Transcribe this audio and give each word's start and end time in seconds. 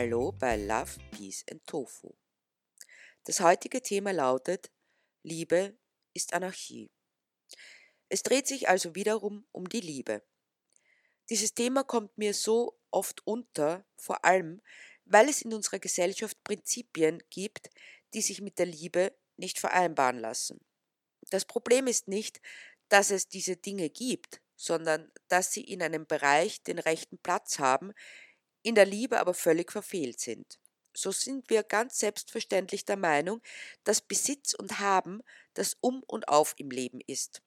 Hallo 0.00 0.30
bei 0.30 0.56
Love, 0.56 0.92
Peace 1.10 1.44
and 1.50 1.66
Tofu. 1.66 2.14
Das 3.24 3.40
heutige 3.40 3.82
Thema 3.82 4.12
lautet 4.12 4.70
Liebe 5.24 5.76
ist 6.14 6.34
Anarchie. 6.34 6.92
Es 8.08 8.22
dreht 8.22 8.46
sich 8.46 8.68
also 8.68 8.94
wiederum 8.94 9.44
um 9.50 9.68
die 9.68 9.80
Liebe. 9.80 10.22
Dieses 11.28 11.52
Thema 11.52 11.82
kommt 11.82 12.16
mir 12.16 12.32
so 12.32 12.78
oft 12.92 13.26
unter, 13.26 13.84
vor 13.96 14.24
allem, 14.24 14.62
weil 15.04 15.28
es 15.28 15.42
in 15.42 15.52
unserer 15.52 15.80
Gesellschaft 15.80 16.44
Prinzipien 16.44 17.20
gibt, 17.28 17.68
die 18.14 18.22
sich 18.22 18.40
mit 18.40 18.60
der 18.60 18.66
Liebe 18.66 19.18
nicht 19.36 19.58
vereinbaren 19.58 20.20
lassen. 20.20 20.60
Das 21.30 21.44
Problem 21.44 21.88
ist 21.88 22.06
nicht, 22.06 22.40
dass 22.88 23.10
es 23.10 23.26
diese 23.26 23.56
Dinge 23.56 23.90
gibt, 23.90 24.40
sondern 24.54 25.10
dass 25.26 25.50
sie 25.52 25.64
in 25.64 25.82
einem 25.82 26.06
Bereich 26.06 26.62
den 26.62 26.78
rechten 26.78 27.18
Platz 27.18 27.58
haben, 27.58 27.92
in 28.62 28.74
der 28.74 28.86
Liebe 28.86 29.20
aber 29.20 29.34
völlig 29.34 29.72
verfehlt 29.72 30.20
sind. 30.20 30.58
So 30.94 31.12
sind 31.12 31.48
wir 31.50 31.62
ganz 31.62 31.98
selbstverständlich 31.98 32.84
der 32.84 32.96
Meinung, 32.96 33.40
dass 33.84 34.00
Besitz 34.00 34.54
und 34.54 34.80
Haben 34.80 35.22
das 35.54 35.76
Um 35.80 36.02
und 36.06 36.28
Auf 36.28 36.54
im 36.56 36.70
Leben 36.70 37.00
ist. 37.06 37.42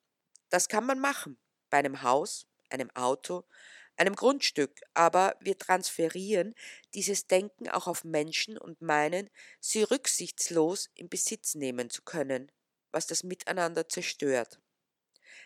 Das 0.50 0.68
kann 0.68 0.86
man 0.86 1.00
machen, 1.00 1.38
bei 1.70 1.78
einem 1.78 2.02
Haus, 2.02 2.48
einem 2.70 2.90
Auto, 2.92 3.44
einem 3.98 4.16
Grundstück, 4.16 4.82
aber 4.94 5.36
wir 5.42 5.58
transferieren 5.58 6.56
dieses 6.94 7.28
Denken 7.28 7.70
auch 7.70 7.88
auf 7.88 8.04
Menschen 8.04 8.58
und 8.58 8.82
meinen, 8.82 9.30
sie 9.60 9.84
rücksichtslos 9.84 10.90
in 10.96 11.10
Besitz 11.10 11.56
nehmen 11.56 11.90
zu 11.90 12.02
können, 12.02 12.52
was 12.92 13.06
das 13.08 13.24
Miteinander 13.24 13.88
zerstört. 13.90 14.60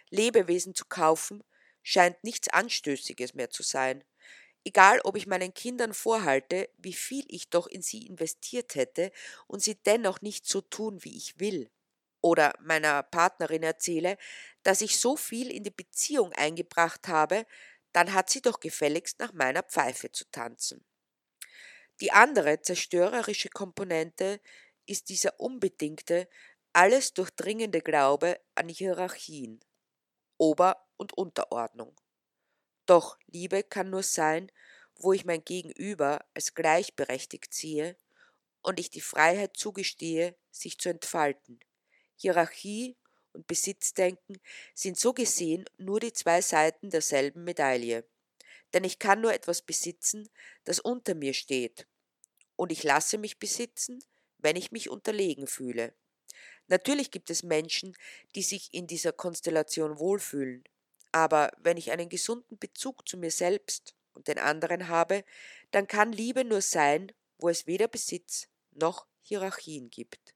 Lebewesen 0.10 0.76
zu 0.76 0.86
kaufen, 0.86 1.44
scheint 1.84 2.24
nichts 2.24 2.48
Anstößiges 2.50 3.34
mehr 3.34 3.50
zu 3.50 3.64
sein. 3.64 4.04
Egal, 4.66 5.00
ob 5.04 5.16
ich 5.16 5.28
meinen 5.28 5.54
Kindern 5.54 5.94
vorhalte, 5.94 6.70
wie 6.78 6.94
viel 6.94 7.24
ich 7.30 7.50
doch 7.50 7.68
in 7.68 7.82
sie 7.82 8.06
investiert 8.08 8.76
hätte 8.76 9.12
und 9.48 9.62
sie 9.64 9.76
dennoch 9.76 10.22
nicht 10.22 10.46
so 10.48 10.60
tun, 10.62 11.04
wie 11.04 11.16
ich 11.16 11.40
will. 11.40 11.70
Oder 12.22 12.54
meiner 12.60 13.04
Partnerin 13.04 13.64
erzähle, 13.64 14.18
dass 14.64 14.82
ich 14.82 15.00
so 15.00 15.16
viel 15.16 15.52
in 15.52 15.64
die 15.64 15.72
Beziehung 15.72 16.34
eingebracht 16.34 17.08
habe, 17.08 17.46
dann 17.94 18.14
hat 18.14 18.30
sie 18.30 18.42
doch 18.42 18.60
gefälligst 18.60 19.20
nach 19.20 19.34
meiner 19.34 19.64
Pfeife 19.64 20.12
zu 20.12 20.26
tanzen. 20.32 20.84
Die 22.00 22.12
andere 22.12 22.62
zerstörerische 22.62 23.50
Komponente 23.50 24.40
ist 24.86 25.10
dieser 25.10 25.40
unbedingte, 25.42 26.30
alles 26.74 27.14
durchdringende 27.14 27.82
Glaube 27.82 28.40
an 28.56 28.70
Hierarchien, 28.70 29.60
Ober- 30.38 30.86
und 30.98 31.14
Unterordnung. 31.18 31.96
Doch 32.86 33.18
Liebe 33.28 33.64
kann 33.64 33.90
nur 33.90 34.04
sein, 34.04 34.52
wo 34.98 35.14
ich 35.14 35.26
mein 35.26 35.44
Gegenüber 35.44 36.24
als 36.34 36.54
gleichberechtigt 36.54 37.54
sehe 37.54 37.98
und 38.62 38.80
ich 38.80 38.90
die 38.90 39.02
Freiheit 39.02 39.58
zugestehe, 39.58 40.36
sich 40.52 40.78
zu 40.78 40.90
entfalten. 40.90 41.60
Hierarchie 42.16 42.96
und 43.34 43.48
Besitzdenken 43.48 44.40
sind 44.74 44.98
so 44.98 45.14
gesehen 45.14 45.66
nur 45.78 46.00
die 46.00 46.14
zwei 46.14 46.42
Seiten 46.42 46.90
derselben 46.90 47.44
Medaille. 47.44 48.06
Denn 48.74 48.84
ich 48.84 49.00
kann 49.00 49.22
nur 49.22 49.34
etwas 49.34 49.62
besitzen, 49.62 50.30
das 50.64 50.80
unter 50.80 51.16
mir 51.16 51.34
steht. 51.34 51.88
Und 52.56 52.72
ich 52.72 52.84
lasse 52.84 53.18
mich 53.18 53.38
besitzen, 53.40 54.04
wenn 54.38 54.56
ich 54.56 54.72
mich 54.72 54.90
unterlegen 54.90 55.48
fühle. 55.48 55.94
Natürlich 56.68 57.12
gibt 57.12 57.30
es 57.30 57.44
Menschen, 57.44 57.96
die 58.36 58.42
sich 58.42 58.74
in 58.74 58.88
dieser 58.88 59.12
Konstellation 59.12 60.00
wohlfühlen, 60.00 60.64
aber 61.16 61.50
wenn 61.60 61.78
ich 61.78 61.92
einen 61.92 62.10
gesunden 62.10 62.60
Bezug 62.60 63.08
zu 63.08 63.16
mir 63.16 63.32
selbst 63.32 63.96
und 64.12 64.28
den 64.28 64.38
anderen 64.38 64.90
habe, 64.90 65.24
dann 65.72 65.88
kann 65.88 66.12
Liebe 66.12 66.44
nur 66.44 66.62
sein, 66.62 67.10
wo 67.38 67.48
es 67.48 67.68
weder 67.68 67.88
Besitz 67.88 68.50
noch 68.72 69.08
Hierarchien 69.22 69.90
gibt. 69.90 70.36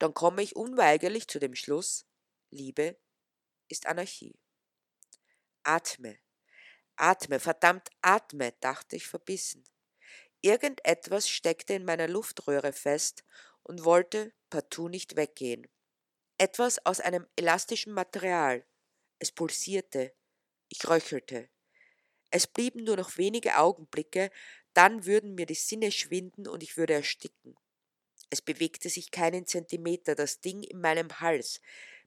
Dann 0.00 0.14
komme 0.14 0.42
ich 0.42 0.56
unweigerlich 0.56 1.28
zu 1.28 1.38
dem 1.38 1.54
Schluss, 1.54 2.04
Liebe 2.50 2.98
ist 3.68 3.86
Anarchie. 3.86 4.36
Atme, 5.62 6.18
atme, 6.96 7.38
verdammt 7.38 7.88
atme, 8.02 8.54
dachte 8.58 8.96
ich 8.96 9.06
verbissen. 9.06 9.62
Irgendetwas 10.40 11.28
steckte 11.28 11.74
in 11.74 11.84
meiner 11.84 12.08
Luftröhre 12.08 12.72
fest 12.72 13.24
und 13.62 13.84
wollte 13.84 14.32
partout 14.50 14.88
nicht 14.88 15.14
weggehen. 15.14 15.68
Etwas 16.38 16.84
aus 16.84 16.98
einem 16.98 17.28
elastischen 17.36 17.92
Material, 17.92 18.64
es 19.18 19.32
pulsierte, 19.32 20.12
ich 20.68 20.88
röchelte. 20.88 21.48
Es 22.30 22.46
blieben 22.46 22.84
nur 22.84 22.96
noch 22.96 23.16
wenige 23.16 23.58
Augenblicke, 23.58 24.30
dann 24.74 25.06
würden 25.06 25.34
mir 25.34 25.46
die 25.46 25.54
Sinne 25.54 25.90
schwinden 25.90 26.46
und 26.46 26.62
ich 26.62 26.76
würde 26.76 26.94
ersticken. 26.94 27.56
Es 28.30 28.42
bewegte 28.42 28.90
sich 28.90 29.10
keinen 29.10 29.46
Zentimeter, 29.46 30.14
das 30.14 30.40
Ding 30.40 30.62
in 30.62 30.80
meinem 30.80 31.20
Hals. 31.20 31.60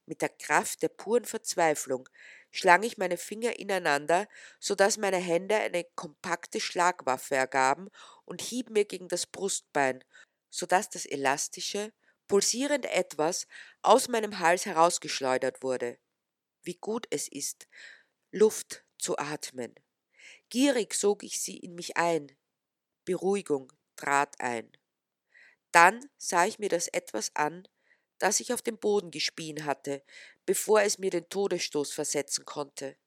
Mit 0.05 0.21
der 0.21 0.29
Kraft 0.29 0.81
der 0.83 0.89
puren 0.89 1.25
Verzweiflung 1.25 2.07
schlang 2.51 2.83
ich 2.83 2.97
meine 2.97 3.17
Finger 3.17 3.57
ineinander, 3.59 4.27
so 4.59 4.75
dass 4.75 4.97
meine 4.97 5.17
Hände 5.17 5.55
eine 5.55 5.83
kompakte 5.95 6.59
Schlagwaffe 6.59 7.35
ergaben 7.35 7.89
und 8.25 8.41
hieb 8.41 8.69
mir 8.69 8.85
gegen 8.85 9.07
das 9.07 9.25
Brustbein, 9.25 10.03
so 10.49 10.65
dass 10.65 10.89
das 10.89 11.05
elastische, 11.05 11.93
pulsierende 12.27 12.89
Etwas 12.89 13.47
aus 13.81 14.07
meinem 14.07 14.39
Hals 14.39 14.65
herausgeschleudert 14.65 15.63
wurde 15.63 15.97
wie 16.63 16.75
gut 16.75 17.07
es 17.09 17.27
ist, 17.27 17.67
Luft 18.31 18.83
zu 18.97 19.17
atmen. 19.17 19.73
Gierig 20.49 20.93
sog 20.93 21.23
ich 21.23 21.41
sie 21.41 21.57
in 21.57 21.75
mich 21.75 21.97
ein. 21.97 22.35
Beruhigung 23.05 23.71
trat 23.95 24.39
ein. 24.39 24.71
Dann 25.71 26.09
sah 26.17 26.45
ich 26.45 26.59
mir 26.59 26.69
das 26.69 26.87
etwas 26.87 27.35
an, 27.35 27.67
das 28.19 28.39
ich 28.39 28.53
auf 28.53 28.61
dem 28.61 28.77
Boden 28.77 29.09
gespien 29.11 29.65
hatte, 29.65 30.03
bevor 30.45 30.81
es 30.81 30.97
mir 30.97 31.09
den 31.09 31.27
Todesstoß 31.29 31.91
versetzen 31.91 32.45
konnte. 32.45 32.97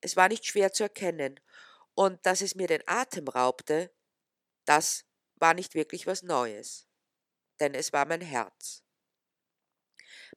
Es 0.00 0.16
war 0.16 0.28
nicht 0.28 0.46
schwer 0.46 0.72
zu 0.72 0.84
erkennen, 0.84 1.40
und 1.94 2.24
dass 2.26 2.42
es 2.42 2.54
mir 2.54 2.68
den 2.68 2.82
Atem 2.86 3.26
raubte, 3.26 3.92
das 4.64 5.04
war 5.34 5.52
nicht 5.54 5.74
wirklich 5.74 6.06
was 6.06 6.22
Neues, 6.22 6.86
denn 7.58 7.74
es 7.74 7.92
war 7.92 8.06
mein 8.06 8.20
Herz. 8.20 8.84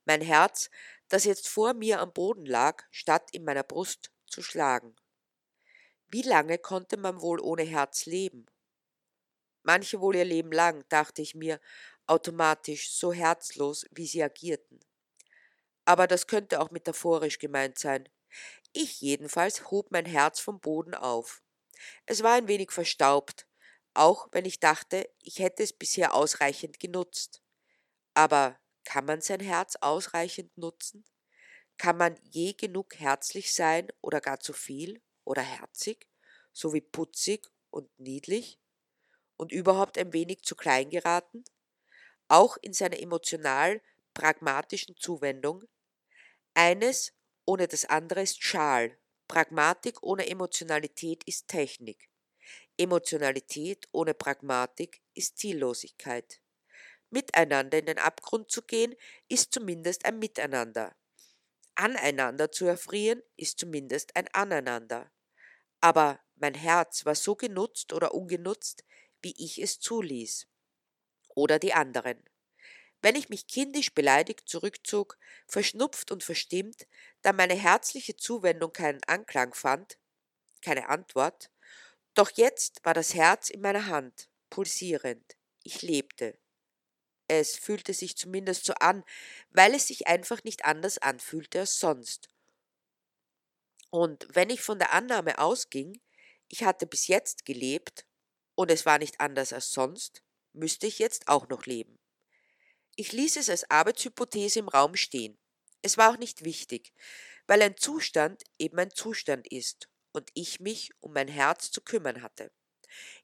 Mein 0.06 0.22
Herz, 0.22 0.72
das 1.12 1.26
jetzt 1.26 1.50
vor 1.50 1.74
mir 1.74 2.00
am 2.00 2.14
Boden 2.14 2.46
lag, 2.46 2.84
statt 2.90 3.30
in 3.34 3.44
meiner 3.44 3.64
Brust 3.64 4.12
zu 4.28 4.42
schlagen. 4.42 4.96
Wie 6.08 6.22
lange 6.22 6.58
konnte 6.58 6.96
man 6.96 7.22
wohl 7.22 7.42
ohne 7.42 7.64
Herz 7.64 8.06
leben? 8.06 8.46
Manche 9.64 10.00
wohl 10.00 10.16
ihr 10.16 10.26
Leben 10.26 10.54
lang, 10.54 10.86
dachte 10.88 11.22
ich 11.22 11.36
mir, 11.36 11.60
automatisch, 12.08 12.92
so 12.92 13.12
herzlos, 13.12 13.86
wie 13.92 14.08
sie 14.08 14.24
agierten. 14.24 14.80
Aber 15.84 16.08
das 16.08 16.28
könnte 16.28 16.62
auch 16.62 16.72
metaphorisch 16.72 17.40
gemeint 17.40 17.78
sein. 17.78 18.08
Ich 18.72 19.02
jedenfalls 19.02 19.70
hob 19.70 19.92
mein 19.92 20.06
Herz 20.06 20.40
vom 20.40 20.62
Boden 20.62 20.94
auf. 20.94 21.44
Es 22.06 22.24
war 22.24 22.36
ein 22.36 22.48
wenig 22.48 22.72
verstaubt, 22.72 23.48
auch 23.94 24.30
wenn 24.32 24.46
ich 24.46 24.62
dachte, 24.62 25.10
ich 25.22 25.40
hätte 25.40 25.64
es 25.64 25.74
bisher 25.74 26.14
ausreichend 26.14 26.80
genutzt. 26.80 27.42
Aber 28.14 28.61
kann 28.92 29.06
man 29.06 29.22
sein 29.22 29.40
Herz 29.40 29.78
ausreichend 29.80 30.58
nutzen? 30.58 31.06
Kann 31.78 31.98
man 31.98 32.18
je 32.24 32.54
genug 32.54 33.00
herzlich 33.00 33.54
sein 33.54 33.88
oder 34.02 34.22
gar 34.22 34.40
zu 34.42 34.54
viel 34.54 35.02
oder 35.24 35.42
herzig, 35.44 36.08
sowie 36.54 36.82
putzig 36.82 37.48
und 37.70 37.90
niedlich 38.00 38.60
und 39.38 39.54
überhaupt 39.54 39.98
ein 39.98 40.14
wenig 40.14 40.44
zu 40.44 40.56
klein 40.56 40.90
geraten? 40.90 41.46
Auch 42.28 42.58
in 42.62 42.74
seiner 42.74 43.00
emotional 43.00 43.82
pragmatischen 44.14 44.98
Zuwendung? 44.98 45.64
Eines 46.54 47.14
ohne 47.46 47.68
das 47.68 47.86
andere 47.86 48.24
ist 48.24 48.44
Schal. 48.44 48.98
Pragmatik 49.28 50.04
ohne 50.04 50.28
Emotionalität 50.28 51.24
ist 51.26 51.48
Technik. 51.48 52.10
Emotionalität 52.78 53.88
ohne 53.94 54.14
Pragmatik 54.16 55.02
ist 55.14 55.38
Ziellosigkeit. 55.38 56.41
Miteinander 57.12 57.78
in 57.78 57.86
den 57.86 58.00
Abgrund 58.00 58.52
zu 58.52 58.62
gehen, 58.62 58.96
ist 59.28 59.54
zumindest 59.54 60.06
ein 60.06 60.20
Miteinander. 60.20 60.96
Aneinander 61.76 62.52
zu 62.52 62.66
erfrieren, 62.66 63.22
ist 63.38 63.60
zumindest 63.60 64.16
ein 64.16 64.28
Aneinander. 64.34 65.12
Aber 65.80 66.20
mein 66.36 66.54
Herz 66.54 67.06
war 67.06 67.16
so 67.16 67.36
genutzt 67.36 67.94
oder 67.94 68.14
ungenutzt, 68.14 68.84
wie 69.22 69.36
ich 69.38 69.62
es 69.62 69.80
zuließ. 69.80 70.48
Oder 71.36 71.60
die 71.60 71.74
anderen. 71.74 72.24
Wenn 73.02 73.16
ich 73.16 73.30
mich 73.30 73.48
kindisch 73.48 73.94
beleidigt 73.94 74.48
zurückzog, 74.48 75.18
verschnupft 75.48 76.12
und 76.12 76.24
verstimmt, 76.24 76.88
da 77.24 77.34
meine 77.34 77.56
herzliche 77.56 78.16
Zuwendung 78.16 78.74
keinen 78.74 79.04
Anklang 79.08 79.54
fand, 79.54 79.98
keine 80.62 80.90
Antwort, 80.90 81.50
doch 82.14 82.30
jetzt 82.32 82.84
war 82.86 82.94
das 82.94 83.14
Herz 83.14 83.50
in 83.50 83.62
meiner 83.62 83.88
Hand, 83.88 84.30
pulsierend. 84.50 85.36
Ich 85.64 85.82
lebte. 85.82 86.41
Es 87.34 87.58
fühlte 87.58 87.94
sich 87.94 88.18
zumindest 88.18 88.66
so 88.66 88.74
an, 88.74 89.06
weil 89.52 89.74
es 89.74 89.88
sich 89.88 90.08
einfach 90.08 90.44
nicht 90.44 90.66
anders 90.66 90.98
anfühlte 90.98 91.62
als 91.62 91.80
sonst. 91.80 92.28
Und 93.90 94.28
wenn 94.32 94.50
ich 94.50 94.62
von 94.62 94.80
der 94.80 94.92
Annahme 94.92 95.40
ausging, 95.40 96.02
ich 96.50 96.66
hatte 96.66 96.86
bis 96.86 97.08
jetzt 97.08 97.46
gelebt, 97.46 98.06
und 98.56 98.70
es 98.70 98.86
war 98.86 99.00
nicht 99.00 99.22
anders 99.22 99.54
als 99.54 99.72
sonst, 99.72 100.24
müsste 100.52 100.88
ich 100.88 101.00
jetzt 101.00 101.30
auch 101.30 101.48
noch 101.48 101.66
leben. 101.66 101.98
Ich 102.98 103.14
ließ 103.14 103.38
es 103.38 103.50
als 103.50 103.72
Arbeitshypothese 103.72 104.60
im 104.60 104.68
Raum 104.68 104.98
stehen. 104.98 105.38
Es 105.82 105.98
war 105.98 106.12
auch 106.12 106.18
nicht 106.18 106.44
wichtig, 106.44 106.92
weil 107.48 107.62
ein 107.62 107.78
Zustand 107.78 108.44
eben 108.60 108.78
ein 108.78 108.92
Zustand 108.92 109.48
ist 109.48 109.88
und 110.12 110.30
ich 110.34 110.60
mich 110.60 110.92
um 111.00 111.14
mein 111.14 111.30
Herz 111.30 111.72
zu 111.72 111.80
kümmern 111.80 112.24
hatte. 112.24 112.52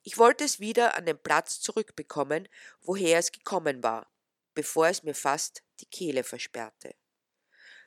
Ich 0.02 0.18
wollte 0.18 0.44
es 0.44 0.60
wieder 0.60 0.96
an 0.96 1.06
den 1.06 1.18
Platz 1.18 1.60
zurückbekommen, 1.60 2.48
woher 2.80 3.18
es 3.18 3.32
gekommen 3.32 3.82
war, 3.82 4.10
bevor 4.54 4.88
es 4.88 5.02
mir 5.02 5.14
fast 5.14 5.62
die 5.80 5.86
Kehle 5.86 6.24
versperrte. 6.24 6.94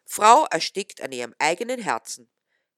Frau 0.05 0.45
erstickt 0.45 1.01
an 1.01 1.11
ihrem 1.11 1.35
eigenen 1.39 1.79
Herzen, 1.79 2.29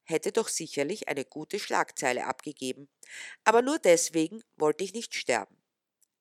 hätte 0.04 0.32
doch 0.32 0.48
sicherlich 0.48 1.08
eine 1.08 1.26
gute 1.26 1.60
Schlagzeile 1.60 2.26
abgegeben, 2.26 2.90
aber 3.44 3.62
nur 3.62 3.80
deswegen 3.80 4.44
wollte 4.56 4.84
ich 4.84 4.94
nicht 4.94 5.16
sterben. 5.16 5.58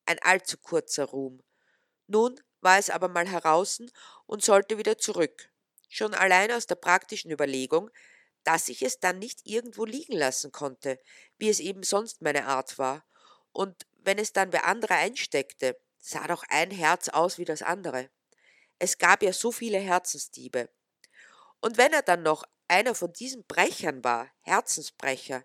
Ein 0.06 0.18
allzu 0.20 0.58
kurzer 0.58 1.04
Ruhm. 1.04 1.42
Nun 2.06 2.40
war 2.60 2.78
es 2.78 2.90
aber 2.90 3.08
mal 3.08 3.28
heraußen 3.28 3.90
und 4.26 4.42
sollte 4.42 4.78
wieder 4.78 4.98
zurück, 4.98 5.50
schon 5.88 6.14
allein 6.14 6.50
aus 6.52 6.66
der 6.66 6.76
praktischen 6.76 7.30
Überlegung, 7.30 7.90
dass 8.44 8.68
ich 8.68 8.82
es 8.82 9.00
dann 9.00 9.18
nicht 9.18 9.40
irgendwo 9.44 9.84
liegen 9.84 10.16
lassen 10.16 10.52
konnte, 10.52 10.98
wie 11.38 11.48
es 11.48 11.60
eben 11.60 11.82
sonst 11.82 12.22
meine 12.22 12.46
Art 12.46 12.78
war, 12.78 13.04
und 13.52 13.86
wenn 14.04 14.18
es 14.18 14.32
dann 14.32 14.52
wer 14.52 14.66
andere 14.66 14.94
einsteckte, 14.94 15.78
sah 15.98 16.26
doch 16.26 16.44
ein 16.48 16.70
Herz 16.70 17.08
aus 17.08 17.38
wie 17.38 17.44
das 17.44 17.62
andere. 17.62 18.10
Es 18.78 18.98
gab 18.98 19.22
ja 19.22 19.32
so 19.32 19.52
viele 19.52 19.78
Herzensdiebe. 19.78 20.68
Und 21.60 21.76
wenn 21.76 21.92
er 21.92 22.02
dann 22.02 22.22
noch 22.22 22.44
einer 22.66 22.94
von 22.94 23.12
diesen 23.12 23.44
Brechern 23.46 24.02
war, 24.02 24.30
Herzensbrecher, 24.40 25.44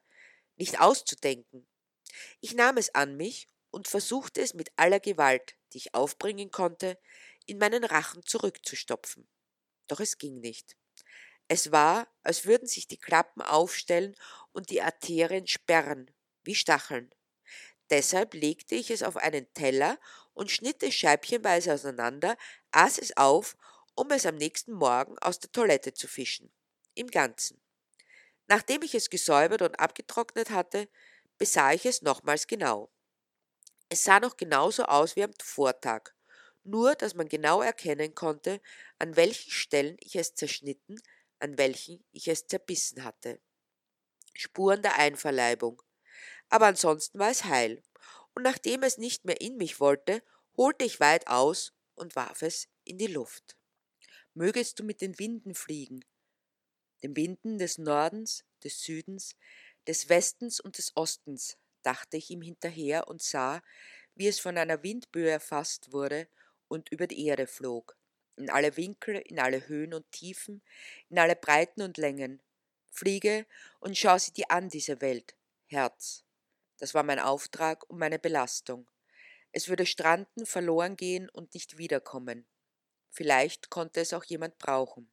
nicht 0.55 0.79
auszudenken. 0.79 1.67
Ich 2.39 2.55
nahm 2.55 2.77
es 2.77 2.95
an 2.95 3.15
mich 3.15 3.47
und 3.69 3.87
versuchte 3.87 4.41
es 4.41 4.53
mit 4.53 4.71
aller 4.75 4.99
Gewalt, 4.99 5.55
die 5.73 5.77
ich 5.77 5.93
aufbringen 5.93 6.49
konnte, 6.49 6.97
in 7.45 7.59
meinen 7.59 7.83
Rachen 7.83 8.23
zurückzustopfen. 8.23 9.27
Doch 9.87 9.99
es 9.99 10.17
ging 10.17 10.39
nicht. 10.39 10.75
Es 11.47 11.71
war, 11.71 12.07
als 12.23 12.45
würden 12.45 12.67
sich 12.67 12.87
die 12.87 12.97
Klappen 12.97 13.41
aufstellen 13.41 14.15
und 14.51 14.69
die 14.69 14.81
Arterien 14.81 15.47
sperren, 15.47 16.11
wie 16.43 16.55
Stacheln. 16.55 17.13
Deshalb 17.89 18.33
legte 18.33 18.75
ich 18.75 18.91
es 18.91 19.03
auf 19.03 19.15
einen 19.15 19.51
Teller 19.53 19.97
und 20.33 20.51
schnitt 20.51 20.83
es 20.83 20.93
scheibchenweise 20.93 21.73
auseinander, 21.73 22.37
aß 22.71 22.97
es 22.97 23.15
auf, 23.15 23.55
um 23.95 24.11
es 24.11 24.25
am 24.25 24.35
nächsten 24.35 24.73
Morgen 24.73 25.17
aus 25.19 25.39
der 25.39 25.51
Toilette 25.51 25.93
zu 25.93 26.07
fischen. 26.07 26.51
Im 26.95 27.07
Ganzen. 27.07 27.61
Nachdem 28.47 28.81
ich 28.81 28.93
es 28.93 29.09
gesäubert 29.09 29.61
und 29.61 29.79
abgetrocknet 29.79 30.49
hatte, 30.49 30.89
besah 31.37 31.73
ich 31.73 31.85
es 31.85 32.01
nochmals 32.01 32.47
genau. 32.47 32.89
Es 33.89 34.03
sah 34.03 34.19
noch 34.19 34.35
genauso 34.35 34.83
aus 34.83 35.15
wie 35.15 35.23
am 35.23 35.33
Vortag, 35.41 36.13
nur 36.63 36.95
dass 36.95 37.15
man 37.15 37.29
genau 37.29 37.61
erkennen 37.61 38.15
konnte, 38.15 38.61
an 38.99 39.15
welchen 39.15 39.51
Stellen 39.51 39.95
ich 39.99 40.15
es 40.15 40.35
zerschnitten, 40.35 40.99
an 41.39 41.57
welchen 41.57 42.03
ich 42.11 42.27
es 42.27 42.47
zerbissen 42.47 43.03
hatte. 43.03 43.39
Spuren 44.33 44.81
der 44.81 44.97
Einverleibung. 44.97 45.81
Aber 46.49 46.67
ansonsten 46.67 47.19
war 47.19 47.31
es 47.31 47.45
heil, 47.45 47.83
und 48.35 48.43
nachdem 48.43 48.83
es 48.83 48.97
nicht 48.97 49.25
mehr 49.25 49.41
in 49.41 49.57
mich 49.57 49.79
wollte, 49.79 50.23
holte 50.55 50.85
ich 50.85 50.99
weit 50.99 51.27
aus 51.27 51.73
und 51.95 52.15
warf 52.15 52.41
es 52.41 52.67
in 52.83 52.97
die 52.97 53.07
Luft. 53.07 53.57
Mögest 54.33 54.79
du 54.79 54.83
mit 54.83 55.01
den 55.01 55.17
Winden 55.19 55.55
fliegen, 55.55 56.05
den 57.03 57.15
Winden 57.15 57.57
des 57.57 57.77
Nordens, 57.77 58.45
des 58.63 58.81
Südens, 58.81 59.35
des 59.87 60.09
Westens 60.09 60.59
und 60.59 60.77
des 60.77 60.95
Ostens, 60.95 61.57
dachte 61.83 62.17
ich 62.17 62.29
ihm 62.29 62.41
hinterher 62.41 63.07
und 63.07 63.21
sah, 63.21 63.63
wie 64.15 64.27
es 64.27 64.39
von 64.39 64.57
einer 64.57 64.83
Windböe 64.83 65.29
erfasst 65.29 65.91
wurde 65.91 66.27
und 66.67 66.89
über 66.91 67.07
die 67.07 67.25
Erde 67.25 67.47
flog 67.47 67.96
in 68.37 68.49
alle 68.49 68.77
Winkel, 68.77 69.15
in 69.15 69.39
alle 69.39 69.67
Höhen 69.67 69.93
und 69.93 70.11
Tiefen, 70.11 70.61
in 71.09 71.19
alle 71.19 71.35
Breiten 71.35 71.81
und 71.81 71.97
Längen. 71.97 72.41
Fliege 72.89 73.45
und 73.79 73.97
schau 73.97 74.17
sie 74.17 74.33
dir 74.33 74.49
an, 74.49 74.69
diese 74.69 75.01
Welt, 75.01 75.35
Herz. 75.65 76.23
Das 76.79 76.93
war 76.93 77.03
mein 77.03 77.19
Auftrag 77.19 77.89
und 77.89 77.97
meine 77.97 78.19
Belastung. 78.19 78.89
Es 79.51 79.67
würde 79.67 79.85
stranden, 79.85 80.45
verloren 80.45 80.95
gehen 80.95 81.29
und 81.29 81.53
nicht 81.53 81.77
wiederkommen. 81.77 82.45
Vielleicht 83.09 83.69
konnte 83.69 84.01
es 84.01 84.13
auch 84.13 84.23
jemand 84.23 84.57
brauchen. 84.59 85.09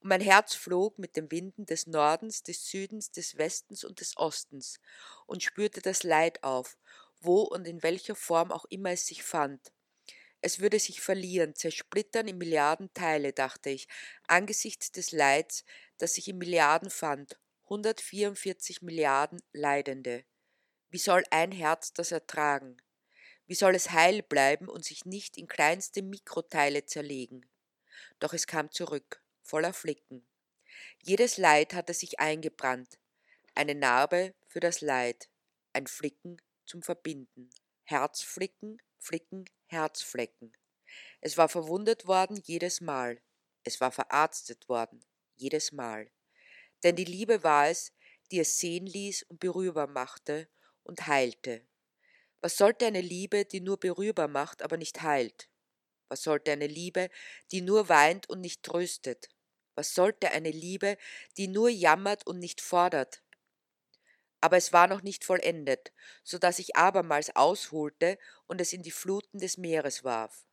Und 0.00 0.08
mein 0.08 0.20
Herz 0.20 0.54
flog 0.54 0.98
mit 0.98 1.16
den 1.16 1.30
Winden 1.30 1.64
des 1.64 1.86
Nordens, 1.86 2.42
des 2.42 2.68
Südens, 2.68 3.10
des 3.10 3.38
Westens 3.38 3.84
und 3.84 4.00
des 4.00 4.16
Ostens 4.18 4.80
und 5.26 5.42
spürte 5.42 5.80
das 5.80 6.02
Leid 6.02 6.42
auf, 6.44 6.76
wo 7.20 7.42
und 7.42 7.66
in 7.66 7.82
welcher 7.82 8.14
Form 8.14 8.52
auch 8.52 8.66
immer 8.66 8.90
es 8.90 9.06
sich 9.06 9.22
fand, 9.22 9.72
es 10.46 10.60
würde 10.60 10.78
sich 10.78 11.00
verlieren, 11.00 11.56
zersplittern 11.56 12.28
in 12.28 12.38
Milliarden 12.38 12.94
Teile, 12.94 13.32
dachte 13.32 13.68
ich, 13.68 13.88
angesichts 14.28 14.92
des 14.92 15.10
Leids, 15.10 15.64
das 15.98 16.14
sich 16.14 16.28
in 16.28 16.38
Milliarden 16.38 16.88
fand, 16.88 17.36
144 17.64 18.80
Milliarden 18.80 19.42
Leidende. 19.52 20.24
Wie 20.88 20.98
soll 20.98 21.24
ein 21.32 21.50
Herz 21.50 21.94
das 21.94 22.12
ertragen? 22.12 22.76
Wie 23.48 23.56
soll 23.56 23.74
es 23.74 23.90
heil 23.90 24.22
bleiben 24.22 24.68
und 24.68 24.84
sich 24.84 25.04
nicht 25.04 25.36
in 25.36 25.48
kleinste 25.48 26.00
Mikroteile 26.00 26.86
zerlegen? 26.86 27.44
Doch 28.20 28.32
es 28.32 28.46
kam 28.46 28.70
zurück, 28.70 29.24
voller 29.42 29.72
Flicken. 29.72 30.24
Jedes 31.02 31.38
Leid 31.38 31.74
hatte 31.74 31.92
sich 31.92 32.20
eingebrannt, 32.20 33.00
eine 33.56 33.74
Narbe 33.74 34.32
für 34.46 34.60
das 34.60 34.80
Leid, 34.80 35.28
ein 35.72 35.88
Flicken 35.88 36.40
zum 36.66 36.82
Verbinden. 36.82 37.50
Herzflicken, 37.82 38.80
Flicken, 38.98 39.44
Herzflecken. 39.66 40.52
Es 41.20 41.36
war 41.36 41.48
verwundet 41.48 42.06
worden 42.06 42.40
jedes 42.44 42.80
Mal. 42.80 43.20
Es 43.64 43.80
war 43.80 43.92
verarztet 43.92 44.68
worden 44.68 45.04
jedes 45.36 45.72
Mal. 45.72 46.10
Denn 46.82 46.96
die 46.96 47.04
Liebe 47.04 47.42
war 47.42 47.68
es, 47.68 47.92
die 48.30 48.40
es 48.40 48.58
sehen 48.58 48.86
ließ 48.86 49.24
und 49.24 49.40
berührbar 49.40 49.86
machte 49.86 50.48
und 50.82 51.06
heilte. 51.06 51.66
Was 52.40 52.56
sollte 52.56 52.86
eine 52.86 53.00
Liebe, 53.00 53.44
die 53.44 53.60
nur 53.60 53.78
berührbar 53.78 54.28
macht, 54.28 54.62
aber 54.62 54.76
nicht 54.76 55.02
heilt? 55.02 55.48
Was 56.08 56.22
sollte 56.22 56.52
eine 56.52 56.66
Liebe, 56.66 57.10
die 57.50 57.60
nur 57.60 57.88
weint 57.88 58.28
und 58.28 58.40
nicht 58.40 58.62
tröstet? 58.62 59.28
Was 59.74 59.94
sollte 59.94 60.30
eine 60.30 60.50
Liebe, 60.50 60.96
die 61.36 61.48
nur 61.48 61.68
jammert 61.68 62.26
und 62.26 62.38
nicht 62.38 62.60
fordert? 62.60 63.22
Aber 64.46 64.58
es 64.58 64.72
war 64.72 64.86
noch 64.86 65.02
nicht 65.02 65.24
vollendet, 65.24 65.92
so 66.22 66.38
dass 66.38 66.60
ich 66.60 66.76
abermals 66.76 67.34
ausholte 67.34 68.16
und 68.46 68.60
es 68.60 68.72
in 68.72 68.84
die 68.84 68.92
Fluten 68.92 69.40
des 69.40 69.58
Meeres 69.58 70.04
warf. 70.04 70.46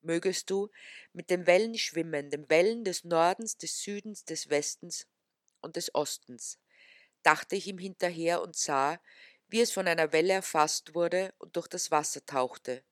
Mögest 0.00 0.48
du 0.48 0.70
mit 1.12 1.28
den 1.28 1.46
Wellen 1.46 1.76
schwimmen, 1.76 2.30
den 2.30 2.48
Wellen 2.48 2.82
des 2.82 3.04
Nordens, 3.04 3.58
des 3.58 3.82
Südens, 3.82 4.24
des 4.24 4.48
Westens 4.48 5.06
und 5.60 5.76
des 5.76 5.94
Ostens, 5.94 6.58
dachte 7.22 7.56
ich 7.56 7.66
ihm 7.66 7.76
hinterher 7.76 8.40
und 8.40 8.56
sah, 8.56 9.02
wie 9.48 9.60
es 9.60 9.70
von 9.70 9.86
einer 9.86 10.14
Welle 10.14 10.32
erfasst 10.32 10.94
wurde 10.94 11.34
und 11.36 11.56
durch 11.56 11.68
das 11.68 11.90
Wasser 11.90 12.24
tauchte, 12.24 12.84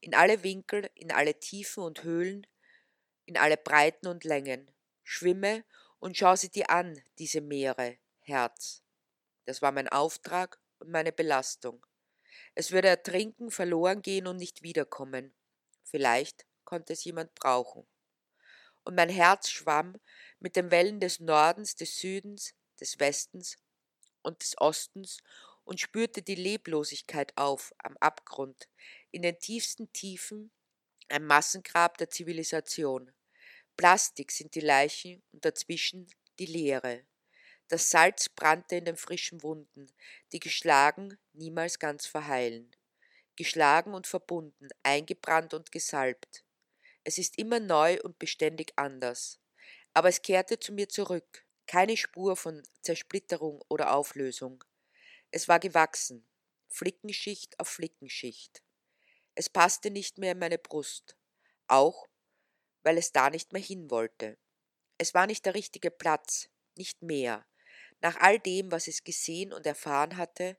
in 0.00 0.14
alle 0.14 0.42
Winkel, 0.42 0.88
in 0.94 1.12
alle 1.12 1.38
Tiefen 1.38 1.82
und 1.82 2.04
Höhlen, 2.04 2.46
in 3.26 3.36
alle 3.36 3.58
Breiten 3.58 4.06
und 4.06 4.24
Längen. 4.24 4.70
Schwimme 5.02 5.62
und 5.98 6.16
schau 6.16 6.36
sie 6.36 6.48
dir 6.48 6.70
an, 6.70 6.98
diese 7.18 7.42
Meere, 7.42 7.98
Herz. 8.20 8.82
Das 9.50 9.62
war 9.62 9.72
mein 9.72 9.88
Auftrag 9.88 10.60
und 10.78 10.90
meine 10.90 11.10
Belastung. 11.10 11.84
Es 12.54 12.70
würde 12.70 12.86
ertrinken, 12.86 13.50
verloren 13.50 14.00
gehen 14.00 14.28
und 14.28 14.36
nicht 14.36 14.62
wiederkommen. 14.62 15.34
Vielleicht 15.82 16.46
konnte 16.62 16.92
es 16.92 17.02
jemand 17.02 17.34
brauchen. 17.34 17.84
Und 18.84 18.94
mein 18.94 19.08
Herz 19.08 19.50
schwamm 19.50 19.96
mit 20.38 20.54
den 20.54 20.70
Wellen 20.70 21.00
des 21.00 21.18
Nordens, 21.18 21.74
des 21.74 21.98
Südens, 21.98 22.54
des 22.78 23.00
Westens 23.00 23.56
und 24.22 24.40
des 24.40 24.56
Ostens 24.60 25.18
und 25.64 25.80
spürte 25.80 26.22
die 26.22 26.36
Leblosigkeit 26.36 27.36
auf 27.36 27.74
am 27.78 27.96
Abgrund, 27.96 28.68
in 29.10 29.22
den 29.22 29.36
tiefsten 29.40 29.92
Tiefen, 29.92 30.52
ein 31.08 31.26
Massengrab 31.26 31.98
der 31.98 32.08
Zivilisation. 32.08 33.12
Plastik 33.76 34.30
sind 34.30 34.54
die 34.54 34.60
Leichen 34.60 35.24
und 35.32 35.44
dazwischen 35.44 36.06
die 36.38 36.46
Leere. 36.46 37.04
Das 37.70 37.88
Salz 37.88 38.28
brannte 38.28 38.74
in 38.74 38.84
den 38.84 38.96
frischen 38.96 39.44
Wunden, 39.44 39.86
die 40.32 40.40
geschlagen 40.40 41.16
niemals 41.34 41.78
ganz 41.78 42.04
verheilen. 42.04 42.74
Geschlagen 43.36 43.94
und 43.94 44.08
verbunden, 44.08 44.70
eingebrannt 44.82 45.54
und 45.54 45.70
gesalbt. 45.70 46.44
Es 47.04 47.16
ist 47.16 47.38
immer 47.38 47.60
neu 47.60 48.00
und 48.02 48.18
beständig 48.18 48.72
anders. 48.74 49.38
Aber 49.94 50.08
es 50.08 50.20
kehrte 50.20 50.58
zu 50.58 50.72
mir 50.72 50.88
zurück, 50.88 51.46
keine 51.68 51.96
Spur 51.96 52.36
von 52.36 52.60
Zersplitterung 52.82 53.62
oder 53.68 53.94
Auflösung. 53.94 54.64
Es 55.30 55.46
war 55.46 55.60
gewachsen, 55.60 56.26
Flickenschicht 56.66 57.60
auf 57.60 57.68
Flickenschicht. 57.68 58.64
Es 59.36 59.48
passte 59.48 59.92
nicht 59.92 60.18
mehr 60.18 60.32
in 60.32 60.40
meine 60.40 60.58
Brust, 60.58 61.16
auch 61.68 62.08
weil 62.82 62.98
es 62.98 63.12
da 63.12 63.30
nicht 63.30 63.52
mehr 63.52 63.62
hin 63.62 63.92
wollte. 63.92 64.38
Es 64.98 65.14
war 65.14 65.28
nicht 65.28 65.46
der 65.46 65.54
richtige 65.54 65.92
Platz, 65.92 66.48
nicht 66.74 67.00
mehr. 67.02 67.46
Nach 68.00 68.16
all 68.20 68.38
dem, 68.38 68.70
was 68.70 68.88
es 68.88 69.04
gesehen 69.04 69.52
und 69.52 69.66
erfahren 69.66 70.16
hatte, 70.16 70.56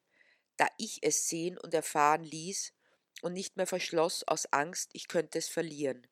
da 0.57 0.67
ich 0.77 0.99
es 1.01 1.27
sehen 1.27 1.57
und 1.57 1.73
erfahren 1.73 2.23
ließ 2.23 2.73
und 3.21 3.33
nicht 3.33 3.57
mehr 3.57 3.67
verschloss 3.67 4.23
aus 4.27 4.45
Angst, 4.47 4.91
ich 4.93 5.07
könnte 5.07 5.39
es 5.39 5.47
verlieren. 5.47 6.07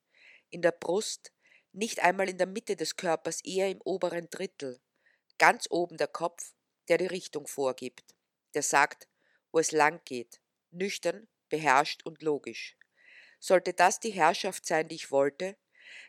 In 0.49 0.61
der 0.61 0.71
Brust, 0.71 1.31
nicht 1.71 1.99
einmal 1.99 2.29
in 2.29 2.37
der 2.37 2.47
Mitte 2.47 2.75
des 2.75 2.95
Körpers, 2.95 3.41
eher 3.43 3.69
im 3.69 3.81
oberen 3.81 4.29
Drittel. 4.29 4.81
Ganz 5.37 5.67
oben 5.69 5.97
der 5.97 6.07
Kopf, 6.07 6.53
der 6.87 6.97
die 6.97 7.05
Richtung 7.05 7.47
vorgibt, 7.47 8.15
der 8.55 8.63
sagt, 8.63 9.07
wo 9.51 9.59
es 9.59 9.71
lang 9.71 10.01
geht, 10.05 10.41
nüchtern, 10.71 11.27
beherrscht 11.49 12.03
und 12.05 12.23
logisch. 12.23 12.75
Sollte 13.39 13.73
das 13.73 13.99
die 13.99 14.11
Herrschaft 14.11 14.65
sein, 14.65 14.87
die 14.87 14.95
ich 14.95 15.11
wollte? 15.11 15.57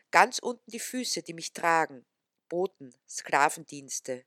Ganz 0.09 0.39
unten 0.39 0.69
die 0.69 0.79
Füße, 0.79 1.23
die 1.23 1.33
mich 1.33 1.53
tragen, 1.53 2.05
Boten, 2.49 2.93
Sklavendienste, 3.07 4.25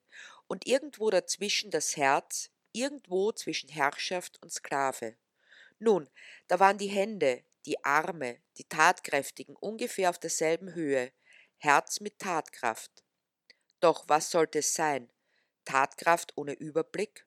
und 0.54 0.68
irgendwo 0.68 1.10
dazwischen 1.10 1.72
das 1.72 1.96
Herz, 1.96 2.48
irgendwo 2.70 3.32
zwischen 3.32 3.68
Herrschaft 3.68 4.40
und 4.40 4.52
Sklave. 4.52 5.16
Nun, 5.80 6.08
da 6.46 6.60
waren 6.60 6.78
die 6.78 6.86
Hände, 6.86 7.42
die 7.66 7.84
Arme, 7.84 8.40
die 8.56 8.62
Tatkräftigen 8.62 9.56
ungefähr 9.56 10.10
auf 10.10 10.20
derselben 10.20 10.72
Höhe, 10.72 11.10
Herz 11.56 11.98
mit 11.98 12.20
Tatkraft. 12.20 13.02
Doch 13.80 14.04
was 14.08 14.30
sollte 14.30 14.60
es 14.60 14.74
sein? 14.74 15.10
Tatkraft 15.64 16.34
ohne 16.36 16.52
Überblick? 16.52 17.26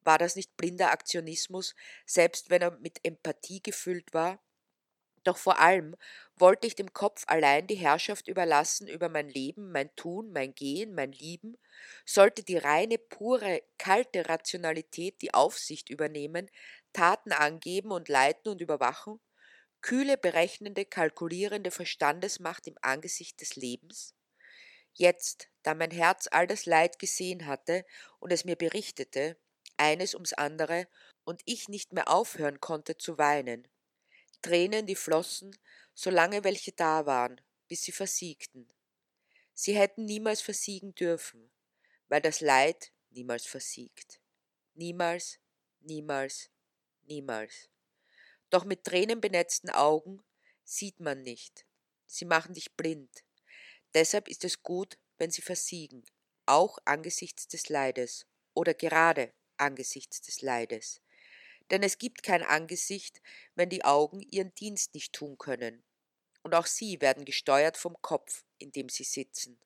War 0.00 0.18
das 0.18 0.34
nicht 0.34 0.56
blinder 0.56 0.90
Aktionismus, 0.90 1.76
selbst 2.06 2.50
wenn 2.50 2.62
er 2.62 2.72
mit 2.80 2.98
Empathie 3.04 3.62
gefüllt 3.62 4.12
war? 4.12 4.42
Doch 5.28 5.36
vor 5.36 5.58
allem 5.60 5.94
wollte 6.36 6.66
ich 6.66 6.74
dem 6.74 6.94
Kopf 6.94 7.24
allein 7.26 7.66
die 7.66 7.74
Herrschaft 7.74 8.28
überlassen 8.28 8.88
über 8.88 9.10
mein 9.10 9.28
Leben, 9.28 9.72
mein 9.72 9.94
Tun, 9.94 10.32
mein 10.32 10.54
Gehen, 10.54 10.94
mein 10.94 11.12
Lieben, 11.12 11.58
sollte 12.06 12.42
die 12.42 12.56
reine, 12.56 12.96
pure, 12.96 13.62
kalte 13.76 14.26
Rationalität 14.26 15.20
die 15.20 15.34
Aufsicht 15.34 15.90
übernehmen, 15.90 16.50
Taten 16.94 17.32
angeben 17.32 17.90
und 17.92 18.08
leiten 18.08 18.48
und 18.50 18.62
überwachen? 18.62 19.20
Kühle, 19.82 20.16
berechnende, 20.16 20.86
kalkulierende 20.86 21.70
Verstandesmacht 21.70 22.66
im 22.66 22.78
Angesicht 22.80 23.42
des 23.42 23.56
Lebens? 23.56 24.14
Jetzt, 24.94 25.50
da 25.62 25.74
mein 25.74 25.90
Herz 25.90 26.28
all 26.30 26.46
das 26.46 26.66
Leid 26.66 26.98
gesehen 26.98 27.46
hatte 27.46 27.84
und 28.20 28.32
es 28.32 28.44
mir 28.46 28.56
berichtete, 28.56 29.36
eines 29.76 30.14
ums 30.14 30.32
andere, 30.32 30.88
und 31.24 31.42
ich 31.46 31.68
nicht 31.68 31.92
mehr 31.92 32.08
aufhören 32.08 32.60
konnte 32.60 32.96
zu 32.98 33.18
weinen, 33.18 33.68
Tränen, 34.42 34.86
die 34.86 34.96
flossen, 34.96 35.56
solange 35.94 36.44
welche 36.44 36.72
da 36.72 37.06
waren, 37.06 37.40
bis 37.66 37.82
sie 37.82 37.92
versiegten. 37.92 38.68
Sie 39.54 39.76
hätten 39.76 40.04
niemals 40.04 40.40
versiegen 40.40 40.94
dürfen, 40.94 41.50
weil 42.08 42.20
das 42.20 42.40
Leid 42.40 42.92
niemals 43.10 43.46
versiegt. 43.46 44.20
Niemals, 44.74 45.38
niemals, 45.80 46.50
niemals. 47.02 47.68
Doch 48.50 48.64
mit 48.64 48.84
tränenbenetzten 48.84 49.70
Augen 49.70 50.22
sieht 50.64 51.00
man 51.00 51.22
nicht. 51.22 51.66
Sie 52.06 52.24
machen 52.24 52.54
dich 52.54 52.74
blind. 52.76 53.24
Deshalb 53.94 54.28
ist 54.28 54.44
es 54.44 54.62
gut, 54.62 54.98
wenn 55.16 55.30
sie 55.30 55.42
versiegen, 55.42 56.04
auch 56.46 56.78
angesichts 56.84 57.48
des 57.48 57.68
Leides 57.68 58.26
oder 58.54 58.74
gerade 58.74 59.32
angesichts 59.56 60.20
des 60.20 60.40
Leides 60.42 61.00
denn 61.70 61.82
es 61.82 61.98
gibt 61.98 62.22
kein 62.22 62.42
Angesicht, 62.42 63.20
wenn 63.54 63.68
die 63.68 63.84
Augen 63.84 64.20
ihren 64.20 64.54
Dienst 64.54 64.94
nicht 64.94 65.12
tun 65.12 65.38
können. 65.38 65.82
Und 66.42 66.54
auch 66.54 66.66
sie 66.66 67.00
werden 67.00 67.24
gesteuert 67.24 67.76
vom 67.76 68.00
Kopf, 68.00 68.44
in 68.58 68.72
dem 68.72 68.88
sie 68.88 69.04
sitzen. 69.04 69.60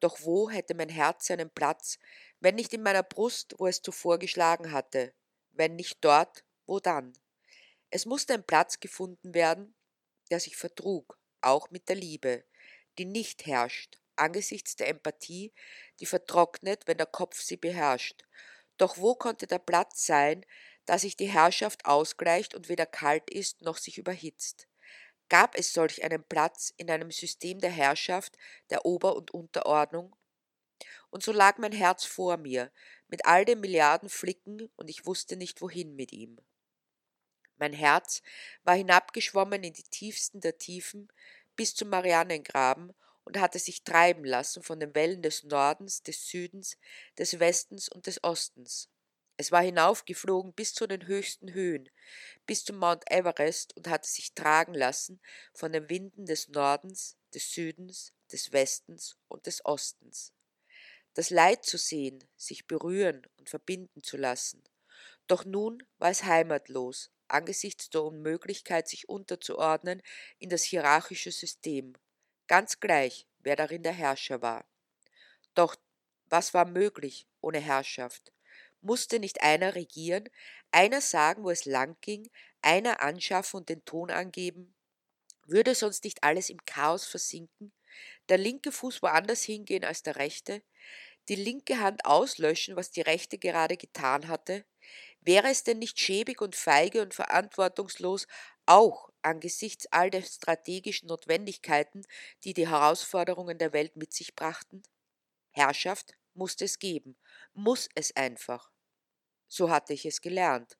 Doch 0.00 0.20
wo 0.22 0.50
hätte 0.50 0.74
mein 0.74 0.88
Herz 0.88 1.26
seinen 1.26 1.50
Platz, 1.50 1.98
wenn 2.40 2.54
nicht 2.54 2.72
in 2.72 2.82
meiner 2.82 3.02
Brust, 3.02 3.54
wo 3.58 3.66
es 3.66 3.82
zuvor 3.82 4.18
geschlagen 4.18 4.72
hatte? 4.72 5.12
Wenn 5.52 5.76
nicht 5.76 5.98
dort, 6.02 6.44
wo 6.66 6.80
dann? 6.80 7.12
Es 7.90 8.04
musste 8.04 8.34
ein 8.34 8.44
Platz 8.44 8.80
gefunden 8.80 9.34
werden, 9.34 9.74
der 10.30 10.40
sich 10.40 10.56
vertrug, 10.56 11.18
auch 11.40 11.70
mit 11.70 11.88
der 11.88 11.96
Liebe, 11.96 12.44
die 12.98 13.04
nicht 13.04 13.46
herrscht, 13.46 13.98
angesichts 14.16 14.76
der 14.76 14.88
Empathie, 14.88 15.52
die 16.00 16.06
vertrocknet, 16.06 16.86
wenn 16.86 16.98
der 16.98 17.06
Kopf 17.06 17.40
sie 17.40 17.56
beherrscht. 17.56 18.24
Doch 18.76 18.98
wo 18.98 19.14
konnte 19.14 19.46
der 19.46 19.58
Platz 19.58 20.04
sein, 20.04 20.44
da 20.86 20.98
sich 20.98 21.16
die 21.16 21.28
Herrschaft 21.28 21.84
ausgleicht 21.84 22.54
und 22.54 22.68
weder 22.68 22.86
kalt 22.86 23.28
ist 23.30 23.62
noch 23.62 23.76
sich 23.76 23.98
überhitzt. 23.98 24.68
Gab 25.28 25.58
es 25.58 25.72
solch 25.72 26.04
einen 26.04 26.22
Platz 26.22 26.72
in 26.76 26.90
einem 26.90 27.10
System 27.10 27.58
der 27.60 27.70
Herrschaft, 27.70 28.38
der 28.70 28.86
Ober- 28.86 29.16
und 29.16 29.32
Unterordnung? 29.32 30.14
Und 31.10 31.22
so 31.22 31.32
lag 31.32 31.58
mein 31.58 31.72
Herz 31.72 32.04
vor 32.04 32.36
mir, 32.36 32.70
mit 33.08 33.26
all 33.26 33.44
den 33.44 33.60
Milliarden 33.60 34.08
Flicken, 34.08 34.70
und 34.76 34.88
ich 34.88 35.06
wusste 35.06 35.36
nicht 35.36 35.60
wohin 35.60 35.96
mit 35.96 36.12
ihm. 36.12 36.38
Mein 37.58 37.72
Herz 37.72 38.22
war 38.64 38.74
hinabgeschwommen 38.74 39.64
in 39.64 39.72
die 39.72 39.82
tiefsten 39.82 40.40
der 40.40 40.58
Tiefen 40.58 41.08
bis 41.56 41.74
zum 41.74 41.88
Marianengraben 41.88 42.94
und 43.24 43.40
hatte 43.40 43.58
sich 43.58 43.82
treiben 43.82 44.24
lassen 44.24 44.62
von 44.62 44.78
den 44.78 44.94
Wellen 44.94 45.22
des 45.22 45.42
Nordens, 45.42 46.02
des 46.02 46.28
Südens, 46.28 46.76
des 47.18 47.40
Westens 47.40 47.88
und 47.88 48.06
des 48.06 48.22
Ostens. 48.22 48.88
Es 49.38 49.52
war 49.52 49.62
hinaufgeflogen 49.62 50.52
bis 50.52 50.74
zu 50.74 50.86
den 50.86 51.06
höchsten 51.06 51.52
Höhen, 51.54 51.88
bis 52.46 52.64
zum 52.64 52.76
Mount 52.78 53.10
Everest 53.10 53.76
und 53.76 53.88
hatte 53.88 54.08
sich 54.08 54.34
tragen 54.34 54.74
lassen 54.74 55.20
von 55.54 55.72
den 55.72 55.88
Winden 55.90 56.26
des 56.26 56.48
Nordens, 56.48 57.16
des 57.34 57.52
Südens, 57.52 58.12
des 58.32 58.52
Westens 58.52 59.16
und 59.28 59.46
des 59.46 59.64
Ostens. 59.64 60.32
Das 61.14 61.30
Leid 61.30 61.64
zu 61.64 61.78
sehen, 61.78 62.24
sich 62.36 62.66
berühren 62.66 63.26
und 63.38 63.50
verbinden 63.50 64.02
zu 64.02 64.16
lassen. 64.16 64.62
Doch 65.26 65.44
nun 65.44 65.82
war 65.98 66.10
es 66.10 66.24
heimatlos, 66.24 67.10
angesichts 67.28 67.90
der 67.90 68.04
Unmöglichkeit, 68.04 68.88
sich 68.88 69.08
unterzuordnen 69.08 70.02
in 70.38 70.50
das 70.50 70.62
hierarchische 70.62 71.32
System, 71.32 71.94
ganz 72.48 72.80
gleich, 72.80 73.26
wer 73.40 73.56
darin 73.56 73.82
der 73.82 73.92
Herrscher 73.92 74.42
war. 74.42 74.66
Doch 75.54 75.76
was 76.26 76.54
war 76.54 76.66
möglich 76.66 77.28
ohne 77.40 77.60
Herrschaft? 77.60 78.32
Musste 78.80 79.18
nicht 79.20 79.42
einer 79.42 79.74
regieren, 79.74 80.28
einer 80.72 81.00
sagen, 81.00 81.44
wo 81.44 81.50
es 81.50 81.64
lang 81.64 81.96
ging, 82.00 82.28
einer 82.62 83.00
anschaffen 83.02 83.58
und 83.58 83.68
den 83.68 83.84
Ton 83.84 84.10
angeben? 84.10 84.74
Würde 85.46 85.74
sonst 85.74 86.04
nicht 86.04 86.22
alles 86.24 86.50
im 86.50 86.64
Chaos 86.66 87.06
versinken? 87.06 87.72
Der 88.28 88.38
linke 88.38 88.72
Fuß 88.72 89.02
woanders 89.02 89.42
hingehen 89.42 89.84
als 89.84 90.02
der 90.02 90.16
rechte? 90.16 90.62
Die 91.28 91.36
linke 91.36 91.80
Hand 91.80 92.04
auslöschen, 92.06 92.76
was 92.76 92.90
die 92.90 93.02
rechte 93.02 93.38
gerade 93.38 93.76
getan 93.76 94.28
hatte? 94.28 94.64
Wäre 95.20 95.48
es 95.48 95.64
denn 95.64 95.78
nicht 95.78 96.00
schäbig 96.00 96.40
und 96.42 96.56
feige 96.56 97.02
und 97.02 97.14
verantwortungslos, 97.14 98.26
auch 98.66 99.10
angesichts 99.22 99.86
all 99.92 100.10
der 100.10 100.22
strategischen 100.22 101.08
Notwendigkeiten, 101.08 102.04
die 102.44 102.54
die 102.54 102.68
Herausforderungen 102.68 103.58
der 103.58 103.72
Welt 103.72 103.96
mit 103.96 104.12
sich 104.12 104.34
brachten? 104.36 104.82
Herrschaft 105.52 106.14
musste 106.36 106.64
es 106.64 106.78
geben, 106.78 107.16
muss 107.54 107.88
es 107.94 108.14
einfach. 108.16 108.70
So 109.48 109.70
hatte 109.70 109.92
ich 109.92 110.06
es 110.06 110.20
gelernt. 110.20 110.78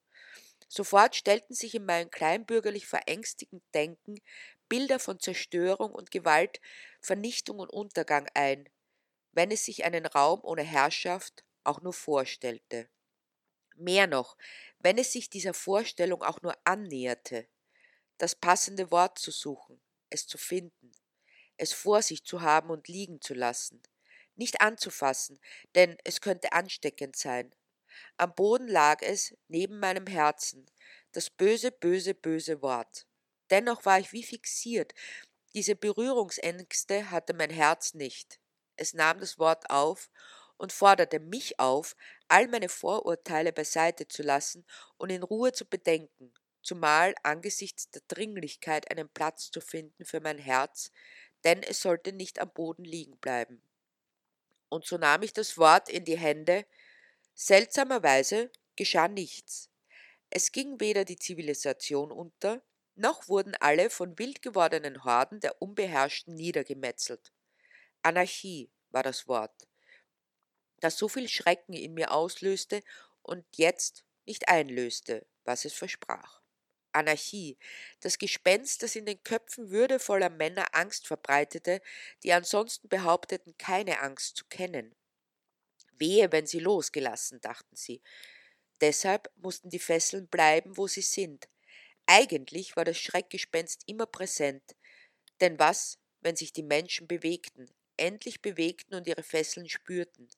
Sofort 0.68 1.14
stellten 1.14 1.54
sich 1.54 1.74
in 1.74 1.84
meinem 1.84 2.10
kleinbürgerlich 2.10 2.86
verängstigten 2.86 3.62
Denken 3.74 4.20
Bilder 4.68 4.98
von 4.98 5.20
Zerstörung 5.20 5.92
und 5.92 6.10
Gewalt, 6.10 6.60
Vernichtung 7.00 7.60
und 7.60 7.70
Untergang 7.70 8.28
ein, 8.34 8.68
wenn 9.32 9.50
es 9.50 9.64
sich 9.64 9.84
einen 9.84 10.06
Raum 10.06 10.40
ohne 10.42 10.62
Herrschaft 10.62 11.44
auch 11.62 11.80
nur 11.82 11.92
vorstellte. 11.92 12.88
Mehr 13.76 14.06
noch, 14.06 14.36
wenn 14.78 14.98
es 14.98 15.12
sich 15.12 15.30
dieser 15.30 15.54
Vorstellung 15.54 16.22
auch 16.22 16.42
nur 16.42 16.56
annäherte, 16.64 17.46
das 18.18 18.34
passende 18.34 18.90
Wort 18.90 19.18
zu 19.18 19.30
suchen, 19.30 19.80
es 20.10 20.26
zu 20.26 20.38
finden, 20.38 20.92
es 21.58 21.72
vor 21.72 22.02
sich 22.02 22.24
zu 22.24 22.40
haben 22.40 22.70
und 22.70 22.88
liegen 22.88 23.20
zu 23.20 23.34
lassen, 23.34 23.82
nicht 24.36 24.60
anzufassen, 24.60 25.40
denn 25.74 25.96
es 26.04 26.20
könnte 26.20 26.52
ansteckend 26.52 27.16
sein, 27.16 27.54
am 28.18 28.34
Boden 28.34 28.68
lag 28.68 29.02
es, 29.02 29.34
neben 29.48 29.78
meinem 29.78 30.06
Herzen, 30.06 30.66
das 31.12 31.30
böse, 31.30 31.70
böse, 31.70 32.14
böse 32.14 32.62
Wort. 32.62 33.06
Dennoch 33.50 33.84
war 33.84 33.98
ich 33.98 34.12
wie 34.12 34.22
fixiert. 34.22 34.94
Diese 35.54 35.76
Berührungsängste 35.76 37.10
hatte 37.10 37.34
mein 37.34 37.50
Herz 37.50 37.94
nicht. 37.94 38.40
Es 38.76 38.94
nahm 38.94 39.20
das 39.20 39.38
Wort 39.38 39.70
auf 39.70 40.10
und 40.58 40.72
forderte 40.72 41.20
mich 41.20 41.58
auf, 41.60 41.96
all 42.28 42.48
meine 42.48 42.68
Vorurteile 42.68 43.52
beiseite 43.52 44.08
zu 44.08 44.22
lassen 44.22 44.66
und 44.96 45.10
in 45.10 45.22
Ruhe 45.22 45.52
zu 45.52 45.64
bedenken, 45.66 46.32
zumal 46.62 47.14
angesichts 47.22 47.90
der 47.90 48.02
Dringlichkeit 48.08 48.90
einen 48.90 49.08
Platz 49.08 49.50
zu 49.50 49.60
finden 49.60 50.04
für 50.04 50.20
mein 50.20 50.38
Herz, 50.38 50.90
denn 51.44 51.62
es 51.62 51.80
sollte 51.80 52.12
nicht 52.12 52.38
am 52.40 52.50
Boden 52.50 52.84
liegen 52.84 53.16
bleiben. 53.18 53.62
Und 54.68 54.86
so 54.86 54.98
nahm 54.98 55.22
ich 55.22 55.32
das 55.32 55.58
Wort 55.58 55.88
in 55.88 56.04
die 56.04 56.18
Hände, 56.18 56.66
Seltsamerweise 57.34 58.50
geschah 58.76 59.08
nichts. 59.08 59.70
Es 60.30 60.52
ging 60.52 60.80
weder 60.80 61.04
die 61.04 61.18
Zivilisation 61.18 62.10
unter, 62.10 62.62
noch 62.94 63.28
wurden 63.28 63.54
alle 63.56 63.90
von 63.90 64.18
wild 64.18 64.40
gewordenen 64.40 65.04
Horden 65.04 65.40
der 65.40 65.60
Unbeherrschten 65.60 66.34
niedergemetzelt. 66.34 67.32
Anarchie 68.02 68.70
war 68.90 69.02
das 69.02 69.28
Wort, 69.28 69.68
das 70.80 70.96
so 70.96 71.08
viel 71.08 71.28
Schrecken 71.28 71.74
in 71.74 71.92
mir 71.92 72.10
auslöste 72.10 72.82
und 73.22 73.44
jetzt 73.56 74.06
nicht 74.24 74.48
einlöste, 74.48 75.26
was 75.44 75.66
es 75.66 75.74
versprach. 75.74 76.40
Anarchie, 76.96 77.58
das 78.00 78.18
Gespenst, 78.18 78.82
das 78.82 78.96
in 78.96 79.06
den 79.06 79.22
Köpfen 79.24 79.70
würdevoller 79.70 80.30
Männer 80.30 80.66
Angst 80.72 81.06
verbreitete, 81.06 81.80
die 82.24 82.32
ansonsten 82.32 82.88
behaupteten, 82.88 83.56
keine 83.58 84.00
Angst 84.00 84.36
zu 84.36 84.46
kennen. 84.46 84.94
Wehe, 85.98 86.30
wenn 86.30 86.46
sie 86.46 86.60
losgelassen, 86.60 87.40
dachten 87.40 87.74
sie. 87.74 88.00
Deshalb 88.80 89.30
mussten 89.36 89.70
die 89.70 89.78
Fesseln 89.80 90.28
bleiben, 90.28 90.76
wo 90.76 90.86
sie 90.88 91.02
sind. 91.02 91.48
Eigentlich 92.06 92.76
war 92.76 92.84
das 92.84 92.98
Schreckgespenst 92.98 93.84
immer 93.86 94.06
präsent, 94.06 94.76
denn 95.40 95.58
was, 95.58 95.98
wenn 96.20 96.36
sich 96.36 96.52
die 96.52 96.62
Menschen 96.64 97.08
bewegten, 97.08 97.70
endlich 97.96 98.42
bewegten 98.42 98.94
und 98.96 99.06
ihre 99.08 99.22
Fesseln 99.24 99.68
spürten? 99.68 100.28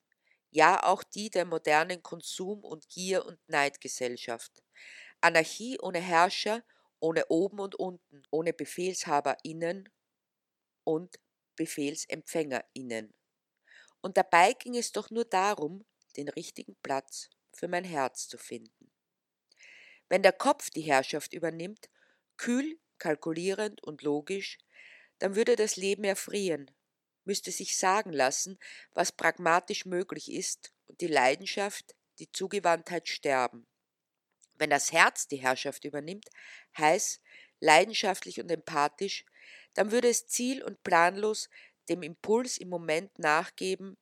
Ja, 0.51 0.83
auch 0.83 1.03
die 1.03 1.29
der 1.29 1.45
modernen 1.45 2.03
Konsum- 2.03 2.63
und 2.65 2.89
Gier- 2.89 3.25
und 3.25 3.39
Neidgesellschaft. 3.49 4.63
Anarchie 5.21 5.79
ohne 5.79 5.99
Herrscher, 5.99 6.63
ohne 6.99 7.27
oben 7.27 7.59
und 7.59 7.75
unten, 7.75 8.23
ohne 8.31 8.53
BefehlshaberInnen 8.53 9.89
und 10.83 11.19
BefehlsempfängerInnen. 11.55 13.13
Und 14.01 14.17
dabei 14.17 14.53
ging 14.53 14.75
es 14.77 14.91
doch 14.91 15.09
nur 15.09 15.25
darum, 15.25 15.85
den 16.17 16.29
richtigen 16.29 16.75
Platz 16.83 17.29
für 17.53 17.67
mein 17.67 17.83
Herz 17.83 18.27
zu 18.27 18.37
finden. 18.37 18.91
Wenn 20.09 20.23
der 20.23 20.33
Kopf 20.33 20.69
die 20.71 20.81
Herrschaft 20.81 21.33
übernimmt, 21.33 21.89
kühl, 22.37 22.79
kalkulierend 22.97 23.83
und 23.83 24.01
logisch, 24.01 24.57
dann 25.19 25.35
würde 25.35 25.55
das 25.55 25.77
Leben 25.77 26.03
erfrieren, 26.03 26.71
müsste 27.25 27.51
sich 27.51 27.77
sagen 27.77 28.11
lassen, 28.11 28.59
was 28.91 29.11
pragmatisch 29.11 29.85
möglich 29.85 30.31
ist, 30.31 30.73
und 30.87 31.01
die 31.01 31.07
Leidenschaft, 31.07 31.95
die 32.19 32.31
Zugewandtheit 32.31 33.07
sterben. 33.07 33.68
Wenn 34.59 34.69
das 34.69 34.91
Herz 34.91 35.27
die 35.27 35.37
Herrschaft 35.37 35.85
übernimmt, 35.85 36.29
heiß, 36.77 37.21
leidenschaftlich 37.61 38.39
und 38.41 38.51
empathisch, 38.51 39.25
dann 39.73 39.91
würde 39.91 40.09
es 40.09 40.27
ziel- 40.27 40.63
und 40.63 40.83
planlos 40.83 41.49
dem 41.89 42.03
Impuls 42.03 42.57
im 42.57 42.69
Moment 42.69 43.17
nachgeben 43.19 43.97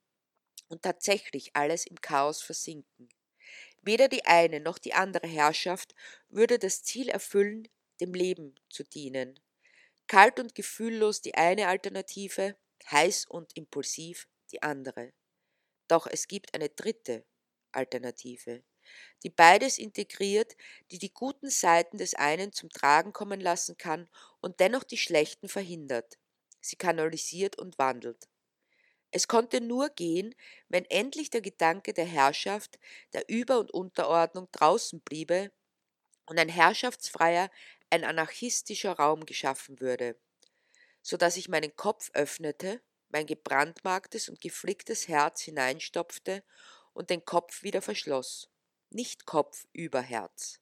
und 0.68 0.82
tatsächlich 0.82 1.56
alles 1.56 1.86
im 1.86 2.00
Chaos 2.00 2.42
versinken. 2.42 3.08
Weder 3.82 4.08
die 4.08 4.26
eine 4.26 4.60
noch 4.60 4.78
die 4.78 4.94
andere 4.94 5.26
Herrschaft 5.28 5.94
würde 6.28 6.58
das 6.58 6.82
Ziel 6.84 7.08
erfüllen, 7.08 7.68
dem 8.00 8.14
Leben 8.14 8.54
zu 8.70 8.84
dienen. 8.84 9.40
Kalt 10.08 10.40
und 10.40 10.54
gefühllos 10.54 11.22
die 11.22 11.34
eine 11.36 11.68
Alternative, 11.68 12.56
heiß 12.90 13.26
und 13.26 13.56
impulsiv 13.56 14.28
die 14.52 14.62
andere. 14.62 15.12
Doch 15.88 16.06
es 16.06 16.28
gibt 16.28 16.54
eine 16.54 16.70
dritte 16.70 17.24
Alternative 17.72 18.64
die 19.22 19.30
beides 19.30 19.78
integriert, 19.78 20.56
die 20.90 20.98
die 20.98 21.12
guten 21.12 21.50
Seiten 21.50 21.98
des 21.98 22.14
einen 22.14 22.52
zum 22.52 22.70
Tragen 22.70 23.12
kommen 23.12 23.40
lassen 23.40 23.76
kann 23.76 24.08
und 24.40 24.60
dennoch 24.60 24.84
die 24.84 24.98
schlechten 24.98 25.48
verhindert. 25.48 26.18
Sie 26.60 26.76
kanalisiert 26.76 27.58
und 27.58 27.78
wandelt. 27.78 28.28
Es 29.10 29.28
konnte 29.28 29.60
nur 29.60 29.90
gehen, 29.90 30.34
wenn 30.68 30.84
endlich 30.86 31.30
der 31.30 31.40
Gedanke 31.42 31.92
der 31.92 32.04
Herrschaft, 32.06 32.78
der 33.12 33.28
Über- 33.28 33.58
und 33.58 33.70
Unterordnung 33.70 34.48
draußen 34.52 35.00
bliebe 35.02 35.52
und 36.26 36.38
ein 36.38 36.48
herrschaftsfreier, 36.48 37.50
ein 37.90 38.04
anarchistischer 38.04 38.92
Raum 38.94 39.26
geschaffen 39.26 39.80
würde, 39.80 40.18
so 41.02 41.16
dass 41.16 41.36
ich 41.36 41.48
meinen 41.48 41.76
Kopf 41.76 42.10
öffnete, 42.14 42.82
mein 43.08 43.26
gebrandmarktes 43.26 44.28
und 44.28 44.40
geflicktes 44.40 45.08
Herz 45.08 45.42
hineinstopfte 45.42 46.44
und 46.94 47.10
den 47.10 47.24
Kopf 47.24 47.62
wieder 47.64 47.82
verschloss. 47.82 48.50
Nicht 48.90 49.26
Kopf 49.26 49.66
über 49.74 50.00
Herz. 50.00 50.60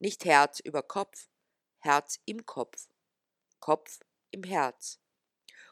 Nicht 0.00 0.24
Herz 0.24 0.58
über 0.58 0.82
Kopf, 0.82 1.28
Herz 1.78 2.18
im 2.24 2.44
Kopf, 2.44 2.88
Kopf 3.60 4.00
im 4.32 4.42
Herz. 4.42 4.98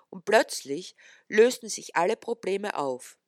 Und 0.08 0.24
plötzlich 0.24 0.94
lösten 1.26 1.68
sich 1.68 1.96
alle 1.96 2.16
Probleme 2.16 2.78
auf. 2.78 3.18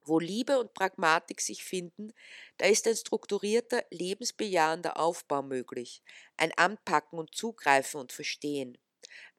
Wo 0.00 0.18
Liebe 0.18 0.58
und 0.58 0.72
Pragmatik 0.72 1.42
sich 1.42 1.62
finden, 1.62 2.14
da 2.56 2.64
ist 2.64 2.86
ein 2.86 2.96
strukturierter, 2.96 3.84
lebensbejahender 3.90 4.98
Aufbau 4.98 5.42
möglich, 5.42 6.02
ein 6.38 6.52
Anpacken 6.52 7.18
und 7.18 7.34
Zugreifen 7.34 8.00
und 8.00 8.12
Verstehen, 8.12 8.78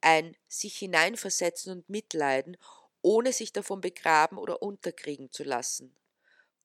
ein 0.01 0.37
sich 0.47 0.77
hineinversetzen 0.77 1.71
und 1.71 1.89
mitleiden, 1.89 2.57
ohne 3.01 3.33
sich 3.33 3.51
davon 3.53 3.81
begraben 3.81 4.37
oder 4.37 4.61
unterkriegen 4.61 5.31
zu 5.31 5.43
lassen. 5.43 5.95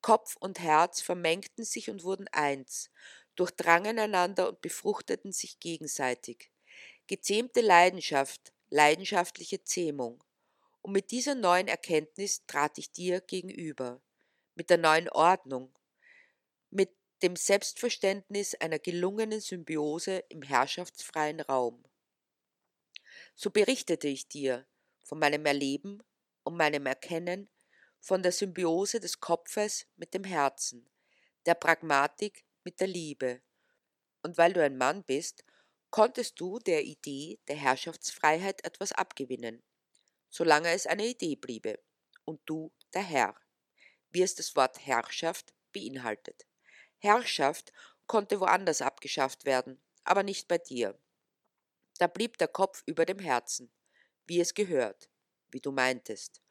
Kopf 0.04 0.36
und 0.38 0.60
Herz 0.60 1.00
vermengten 1.00 1.64
sich 1.64 1.88
und 1.88 2.04
wurden 2.04 2.28
eins, 2.28 2.90
durchdrangen 3.36 3.98
einander 3.98 4.50
und 4.50 4.60
befruchteten 4.60 5.32
sich 5.32 5.60
gegenseitig. 5.60 6.52
Gezähmte 7.06 7.62
Leidenschaft, 7.62 8.52
leidenschaftliche 8.68 9.64
Zähmung. 9.64 10.22
Und 10.82 10.92
mit 10.92 11.10
dieser 11.10 11.34
neuen 11.34 11.68
Erkenntnis 11.68 12.44
trat 12.46 12.76
ich 12.76 12.92
dir 12.92 13.22
gegenüber, 13.22 14.02
mit 14.54 14.68
der 14.68 14.76
neuen 14.76 15.08
Ordnung, 15.08 15.74
mit 16.68 16.94
dem 17.22 17.34
Selbstverständnis 17.34 18.54
einer 18.56 18.78
gelungenen 18.78 19.40
Symbiose 19.40 20.22
im 20.28 20.42
herrschaftsfreien 20.42 21.40
Raum. 21.40 21.82
So 23.34 23.48
berichtete 23.48 24.08
ich 24.08 24.28
dir 24.28 24.66
von 25.02 25.18
meinem 25.18 25.46
Erleben 25.46 26.02
und 26.42 26.58
meinem 26.58 26.84
Erkennen 26.84 27.48
von 28.04 28.22
der 28.22 28.32
Symbiose 28.32 29.00
des 29.00 29.20
Kopfes 29.20 29.86
mit 29.96 30.12
dem 30.12 30.24
Herzen, 30.24 30.90
der 31.46 31.54
Pragmatik 31.54 32.44
mit 32.62 32.78
der 32.80 32.86
Liebe. 32.86 33.40
Und 34.22 34.36
weil 34.36 34.52
du 34.52 34.62
ein 34.62 34.76
Mann 34.76 35.04
bist, 35.04 35.42
konntest 35.88 36.38
du 36.38 36.58
der 36.58 36.84
Idee 36.84 37.40
der 37.48 37.56
Herrschaftsfreiheit 37.56 38.62
etwas 38.62 38.92
abgewinnen, 38.92 39.62
solange 40.28 40.68
es 40.68 40.86
eine 40.86 41.06
Idee 41.06 41.34
bliebe, 41.34 41.82
und 42.26 42.42
du 42.44 42.74
der 42.92 43.02
Herr, 43.02 43.34
wie 44.10 44.20
es 44.20 44.34
das 44.34 44.54
Wort 44.54 44.84
Herrschaft 44.84 45.54
beinhaltet. 45.72 46.46
Herrschaft 46.98 47.72
konnte 48.06 48.38
woanders 48.38 48.82
abgeschafft 48.82 49.46
werden, 49.46 49.82
aber 50.02 50.22
nicht 50.22 50.46
bei 50.46 50.58
dir. 50.58 51.00
Da 51.96 52.06
blieb 52.06 52.36
der 52.36 52.48
Kopf 52.48 52.82
über 52.84 53.06
dem 53.06 53.18
Herzen, 53.18 53.72
wie 54.26 54.40
es 54.40 54.52
gehört, 54.52 55.08
wie 55.48 55.60
du 55.60 55.72
meintest 55.72 56.43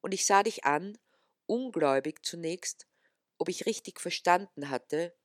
und 0.00 0.12
ich 0.12 0.26
sah 0.26 0.42
dich 0.42 0.64
an, 0.64 0.98
ungläubig 1.46 2.24
zunächst, 2.24 2.86
ob 3.38 3.48
ich 3.48 3.66
richtig 3.66 4.00
verstanden 4.00 4.70
hatte, 4.70 5.16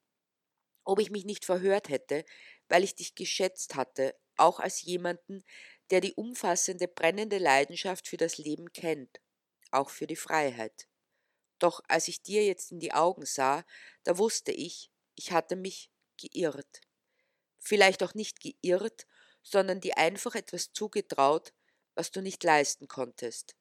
ob 0.83 0.99
ich 0.99 1.11
mich 1.11 1.25
nicht 1.25 1.45
verhört 1.45 1.89
hätte, 1.89 2.25
weil 2.69 2.83
ich 2.83 2.95
dich 2.95 3.15
geschätzt 3.15 3.75
hatte, 3.75 4.15
auch 4.37 4.59
als 4.59 4.81
jemanden, 4.81 5.43
der 5.91 6.01
die 6.01 6.13
umfassende, 6.13 6.87
brennende 6.87 7.37
Leidenschaft 7.37 8.07
für 8.07 8.17
das 8.17 8.37
Leben 8.37 8.71
kennt, 8.73 9.19
auch 9.71 9.89
für 9.89 10.07
die 10.07 10.15
Freiheit. 10.15 10.87
Doch 11.59 11.81
als 11.87 12.07
ich 12.07 12.21
dir 12.23 12.45
jetzt 12.45 12.71
in 12.71 12.79
die 12.79 12.93
Augen 12.93 13.25
sah, 13.25 13.65
da 14.03 14.17
wusste 14.17 14.51
ich, 14.51 14.91
ich 15.15 15.31
hatte 15.31 15.55
mich 15.55 15.91
geirrt. 16.17 16.81
Vielleicht 17.59 18.03
auch 18.03 18.13
nicht 18.13 18.39
geirrt, 18.41 19.07
sondern 19.43 19.81
dir 19.81 19.97
einfach 19.97 20.35
etwas 20.35 20.73
zugetraut, 20.73 21.53
was 21.95 22.11
du 22.11 22.21
nicht 22.21 22.43
leisten 22.43 22.87
konntest. 22.87 23.55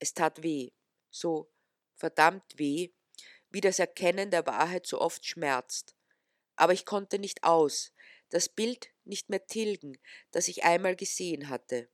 Es 0.00 0.14
tat 0.14 0.42
weh, 0.42 0.70
so 1.10 1.52
verdammt 1.94 2.58
weh, 2.58 2.90
wie 3.50 3.60
das 3.60 3.78
Erkennen 3.78 4.30
der 4.30 4.46
Wahrheit 4.46 4.86
so 4.86 5.00
oft 5.00 5.24
schmerzt. 5.26 5.94
Aber 6.56 6.72
ich 6.72 6.86
konnte 6.86 7.18
nicht 7.18 7.44
aus, 7.44 7.92
das 8.30 8.48
Bild 8.48 8.88
nicht 9.04 9.28
mehr 9.28 9.46
tilgen, 9.46 9.98
das 10.30 10.48
ich 10.48 10.64
einmal 10.64 10.96
gesehen 10.96 11.48
hatte. 11.48 11.88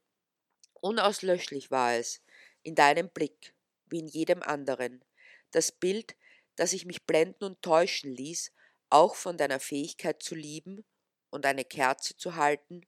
Unauslöschlich 0.74 1.70
war 1.70 1.94
es, 1.94 2.22
in 2.62 2.74
deinem 2.74 3.08
Blick, 3.10 3.54
wie 3.86 3.98
in 3.98 4.08
jedem 4.08 4.42
anderen, 4.42 5.04
das 5.50 5.72
Bild, 5.72 6.16
das 6.54 6.72
ich 6.72 6.84
mich 6.84 7.06
blenden 7.06 7.44
und 7.44 7.62
täuschen 7.62 8.14
ließ, 8.14 8.52
auch 8.88 9.16
von 9.16 9.36
deiner 9.36 9.60
Fähigkeit 9.60 10.22
zu 10.22 10.34
lieben 10.34 10.84
und 11.30 11.44
eine 11.46 11.64
Kerze 11.64 12.16
zu 12.16 12.36
halten, 12.36 12.86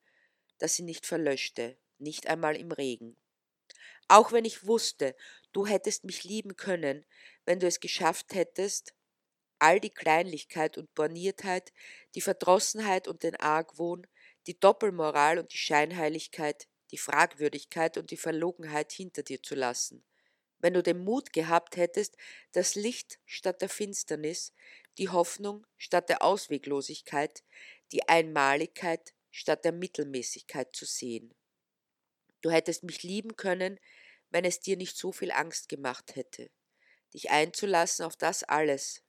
dass 0.58 0.74
sie 0.74 0.82
nicht 0.82 1.06
verlöschte, 1.06 1.76
nicht 1.98 2.26
einmal 2.28 2.56
im 2.56 2.72
Regen. 2.72 3.16
Auch 4.08 4.32
wenn 4.32 4.44
ich 4.44 4.66
wusste, 4.66 5.14
du 5.52 5.66
hättest 5.66 6.04
mich 6.04 6.24
lieben 6.24 6.56
können, 6.56 7.04
wenn 7.46 7.60
du 7.60 7.66
es 7.66 7.80
geschafft 7.80 8.34
hättest, 8.34 8.94
all 9.60 9.80
die 9.80 9.90
Kleinlichkeit 9.90 10.78
und 10.78 10.94
Borniertheit, 10.94 11.72
die 12.14 12.20
Verdrossenheit 12.20 13.08
und 13.08 13.22
den 13.22 13.36
Argwohn, 13.36 14.06
die 14.46 14.58
Doppelmoral 14.60 15.38
und 15.38 15.52
die 15.52 15.58
Scheinheiligkeit, 15.58 16.68
die 16.92 16.98
Fragwürdigkeit 16.98 17.98
und 17.98 18.10
die 18.10 18.16
Verlogenheit 18.16 18.92
hinter 18.92 19.22
dir 19.22 19.42
zu 19.42 19.54
lassen. 19.54 20.04
Wenn 20.58 20.74
du 20.74 20.82
den 20.82 21.04
Mut 21.04 21.32
gehabt 21.32 21.76
hättest, 21.76 22.16
das 22.52 22.74
Licht 22.76 23.20
statt 23.26 23.62
der 23.62 23.68
Finsternis, 23.70 24.52
die 24.98 25.08
Hoffnung 25.10 25.66
statt 25.76 26.08
der 26.08 26.22
Ausweglosigkeit, 26.22 27.44
die 27.92 28.08
Einmaligkeit 28.08 29.14
statt 29.30 29.64
der 29.64 29.72
Mittelmäßigkeit 29.72 30.74
zu 30.76 30.86
sehen. 30.86 31.34
Du 32.42 32.50
hättest 32.50 32.84
mich 32.84 33.02
lieben 33.02 33.36
können, 33.36 33.78
wenn 34.30 34.44
es 34.44 34.60
dir 34.60 34.76
nicht 34.76 34.96
so 34.96 35.12
viel 35.12 35.32
Angst 35.32 35.68
gemacht 35.68 36.16
hätte, 36.16 36.50
dich 37.14 37.30
einzulassen 37.30 38.04
auf 38.04 38.16
das 38.16 38.44
alles, 38.44 39.02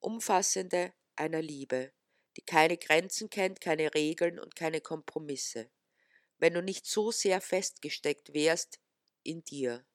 umfassende, 0.00 0.92
einer 1.16 1.42
Liebe, 1.42 1.92
die 2.36 2.42
keine 2.42 2.78
Grenzen 2.78 3.30
kennt, 3.30 3.60
keine 3.60 3.94
Regeln 3.94 4.38
und 4.38 4.56
keine 4.56 4.80
Kompromisse, 4.80 5.70
wenn 6.38 6.54
du 6.54 6.62
nicht 6.62 6.86
so 6.86 7.12
sehr 7.12 7.40
festgesteckt 7.40 8.34
wärst 8.34 8.80
in 9.22 9.44
dir. 9.44 9.86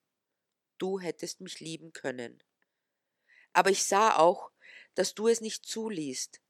Du 0.78 1.00
hättest 1.00 1.42
mich 1.42 1.60
lieben 1.60 1.94
können. 1.94 2.44
Aber 3.54 3.72
ich 3.72 3.86
sah 3.86 4.18
auch, 4.18 4.52
dass 4.96 5.16
du 5.16 5.28
es 5.28 5.42
nicht 5.42 5.66
zuliest, 5.66 6.42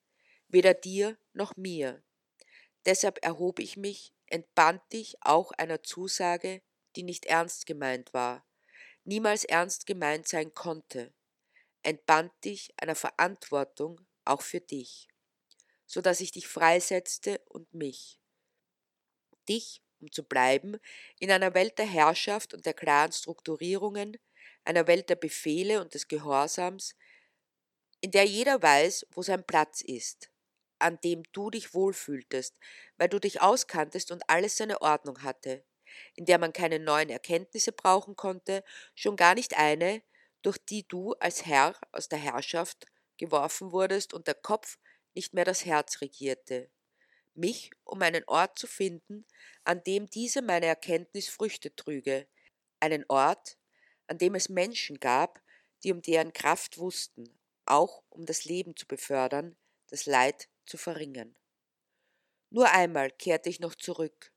weder 0.49 0.73
dir 0.75 1.19
noch 1.33 1.57
mir. 1.57 2.04
Deshalb 2.85 3.23
erhob 3.23 3.59
ich 3.59 3.77
mich, 3.77 4.13
entband 4.27 4.81
dich 4.93 5.17
auch 5.21 5.51
einer 5.51 5.83
Zusage, 5.83 6.61
die 6.95 7.03
nicht 7.03 7.25
ernst 7.25 7.65
gemeint 7.65 8.13
war, 8.13 8.45
niemals 9.03 9.43
ernst 9.43 9.85
gemeint 9.85 10.27
sein 10.27 10.53
konnte, 10.53 11.13
entband 11.83 12.31
dich 12.43 12.73
einer 12.77 12.95
Verantwortung 12.95 14.05
auch 14.23 14.41
für 14.41 14.61
dich, 14.61 15.07
so 15.85 16.01
dass 16.01 16.21
ich 16.21 16.31
dich 16.31 16.47
freisetzte 16.47 17.39
und 17.45 17.73
mich. 17.73 18.19
Dich, 19.47 19.81
um 19.99 20.11
zu 20.11 20.23
bleiben, 20.23 20.77
in 21.19 21.31
einer 21.31 21.53
Welt 21.53 21.77
der 21.77 21.85
Herrschaft 21.85 22.53
und 22.53 22.65
der 22.65 22.73
klaren 22.73 23.11
Strukturierungen, 23.11 24.17
einer 24.63 24.87
Welt 24.87 25.09
der 25.09 25.15
Befehle 25.15 25.81
und 25.81 25.93
des 25.93 26.07
Gehorsams, 26.07 26.95
in 28.01 28.11
der 28.11 28.25
jeder 28.25 28.61
weiß, 28.61 29.07
wo 29.11 29.21
sein 29.21 29.45
Platz 29.45 29.81
ist, 29.81 30.31
an 30.85 30.99
dem 31.01 31.23
du 31.31 31.49
dich 31.49 31.73
wohlfühltest, 31.73 32.55
weil 32.97 33.09
du 33.09 33.19
dich 33.19 33.41
auskanntest 33.41 34.11
und 34.11 34.29
alles 34.29 34.55
seine 34.55 34.83
Ordnung 34.83 35.23
hatte, 35.23 35.65
in 36.13 36.25
der 36.25 36.37
man 36.37 36.53
keine 36.53 36.77
neuen 36.77 37.09
Erkenntnisse 37.09 37.71
brauchen 37.71 38.15
konnte, 38.15 38.63
schon 38.93 39.15
gar 39.15 39.33
nicht 39.33 39.57
eine, 39.57 40.03
durch 40.43 40.59
die 40.59 40.87
du 40.87 41.13
als 41.13 41.43
Herr 41.47 41.73
aus 41.91 42.07
der 42.07 42.19
Herrschaft 42.19 42.85
geworfen 43.17 43.71
wurdest 43.71 44.13
und 44.13 44.27
der 44.27 44.35
Kopf 44.35 44.77
nicht 45.15 45.33
mehr 45.33 45.43
das 45.43 45.65
Herz 45.65 46.01
regierte. 46.01 46.69
Mich, 47.33 47.71
um 47.83 47.99
einen 48.03 48.23
Ort 48.27 48.59
zu 48.59 48.67
finden, 48.67 49.25
an 49.63 49.83
dem 49.83 50.07
diese 50.07 50.43
meine 50.43 50.67
Erkenntnis 50.67 51.27
Früchte 51.29 51.75
trüge, 51.75 52.27
einen 52.79 53.05
Ort, 53.07 53.57
an 54.05 54.19
dem 54.19 54.35
es 54.35 54.49
Menschen 54.49 54.99
gab, 54.99 55.41
die 55.83 55.91
um 55.91 56.03
deren 56.03 56.31
Kraft 56.31 56.77
wussten, 56.77 57.27
auch 57.65 58.03
um 58.09 58.27
das 58.27 58.45
Leben 58.45 58.75
zu 58.75 58.85
befördern, 58.85 59.57
das 59.89 60.05
Leid 60.05 60.47
zu 60.65 60.77
verringern. 60.77 61.35
Nur 62.49 62.71
einmal 62.71 63.11
kehrte 63.11 63.49
ich 63.49 63.59
noch 63.59 63.75
zurück, 63.75 64.31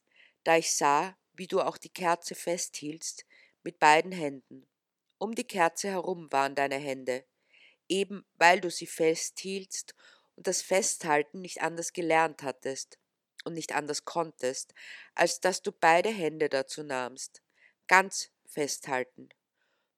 da 0.45 0.57
ich 0.57 0.75
sah, 0.75 1.17
wie 1.35 1.47
du 1.47 1.61
auch 1.61 1.79
die 1.79 1.89
Kerze 1.89 2.35
festhieltst, 2.35 3.27
mit 3.63 3.79
beiden 3.79 4.13
Händen. 4.13 4.67
Um 5.19 5.35
die 5.35 5.47
Kerze 5.47 5.89
herum 5.89 6.31
waren 6.33 6.55
deine 6.55 6.77
Hände, 6.77 7.25
eben 7.89 8.25
weil 8.37 8.61
du 8.61 8.71
sie 8.71 8.87
festhieltst 8.87 9.95
und 10.37 10.47
das 10.47 10.63
Festhalten 10.63 11.41
nicht 11.41 11.63
anders 11.63 11.93
gelernt 11.93 12.43
hattest 12.43 12.99
und 13.45 13.55
nicht 13.55 13.75
anders 13.75 14.05
konntest, 14.05 14.75
als 15.15 15.41
dass 15.41 15.63
du 15.63 15.73
beide 15.73 16.11
Hände 16.11 16.49
dazu 16.49 16.83
nahmst, 16.83 17.43
ganz 17.87 18.31
festhalten. 18.47 19.29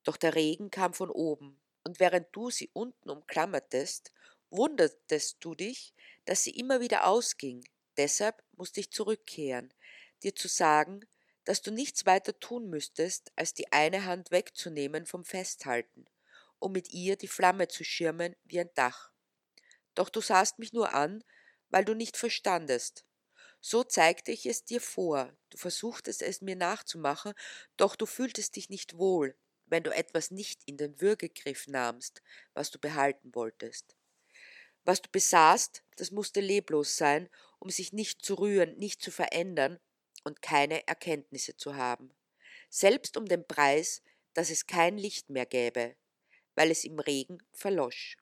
Doch 0.04 0.16
der 0.16 0.34
Regen 0.34 0.70
kam 0.70 0.94
von 0.94 1.10
oben, 1.10 1.60
und 1.84 2.00
während 2.00 2.28
du 2.32 2.50
sie 2.50 2.70
unten 2.72 3.10
umklammertest, 3.10 4.12
wundertest 4.50 5.38
du 5.40 5.54
dich, 5.54 5.94
dass 6.30 6.44
sie 6.44 6.52
immer 6.52 6.80
wieder 6.80 7.08
ausging. 7.08 7.68
Deshalb 7.96 8.40
musste 8.52 8.78
ich 8.78 8.92
zurückkehren, 8.92 9.74
dir 10.22 10.32
zu 10.32 10.46
sagen, 10.46 11.00
dass 11.42 11.60
du 11.60 11.72
nichts 11.72 12.06
weiter 12.06 12.38
tun 12.38 12.70
müsstest, 12.70 13.32
als 13.34 13.52
die 13.52 13.72
eine 13.72 14.04
Hand 14.04 14.30
wegzunehmen 14.30 15.06
vom 15.06 15.24
Festhalten, 15.24 16.04
um 16.60 16.70
mit 16.70 16.90
ihr 16.90 17.16
die 17.16 17.26
Flamme 17.26 17.66
zu 17.66 17.82
schirmen 17.82 18.36
wie 18.44 18.60
ein 18.60 18.70
Dach. 18.76 19.10
Doch 19.96 20.08
du 20.08 20.20
sahst 20.20 20.60
mich 20.60 20.72
nur 20.72 20.94
an, 20.94 21.24
weil 21.68 21.84
du 21.84 21.94
nicht 21.94 22.16
verstandest. 22.16 23.04
So 23.60 23.82
zeigte 23.82 24.30
ich 24.30 24.46
es 24.46 24.64
dir 24.64 24.80
vor, 24.80 25.36
du 25.50 25.58
versuchtest 25.58 26.22
es 26.22 26.42
mir 26.42 26.54
nachzumachen, 26.54 27.34
doch 27.76 27.96
du 27.96 28.06
fühltest 28.06 28.54
dich 28.54 28.68
nicht 28.68 28.96
wohl, 28.96 29.36
wenn 29.66 29.82
du 29.82 29.92
etwas 29.92 30.30
nicht 30.30 30.62
in 30.66 30.76
den 30.76 31.00
Würgegriff 31.00 31.66
nahmst, 31.66 32.22
was 32.54 32.70
du 32.70 32.78
behalten 32.78 33.34
wolltest. 33.34 33.96
Was 34.84 35.02
du 35.02 35.10
besaßt, 35.10 35.82
das 35.96 36.10
musste 36.10 36.40
leblos 36.40 36.96
sein, 36.96 37.28
um 37.58 37.70
sich 37.70 37.92
nicht 37.92 38.24
zu 38.24 38.34
rühren, 38.34 38.76
nicht 38.78 39.02
zu 39.02 39.10
verändern 39.10 39.78
und 40.24 40.42
keine 40.42 40.86
Erkenntnisse 40.86 41.56
zu 41.56 41.76
haben. 41.76 42.14
Selbst 42.70 43.16
um 43.16 43.26
den 43.26 43.46
Preis, 43.46 44.02
dass 44.32 44.50
es 44.50 44.66
kein 44.66 44.96
Licht 44.96 45.28
mehr 45.28 45.46
gäbe, 45.46 45.96
weil 46.54 46.70
es 46.70 46.84
im 46.84 46.98
Regen 46.98 47.38
verlosch. 47.52 48.16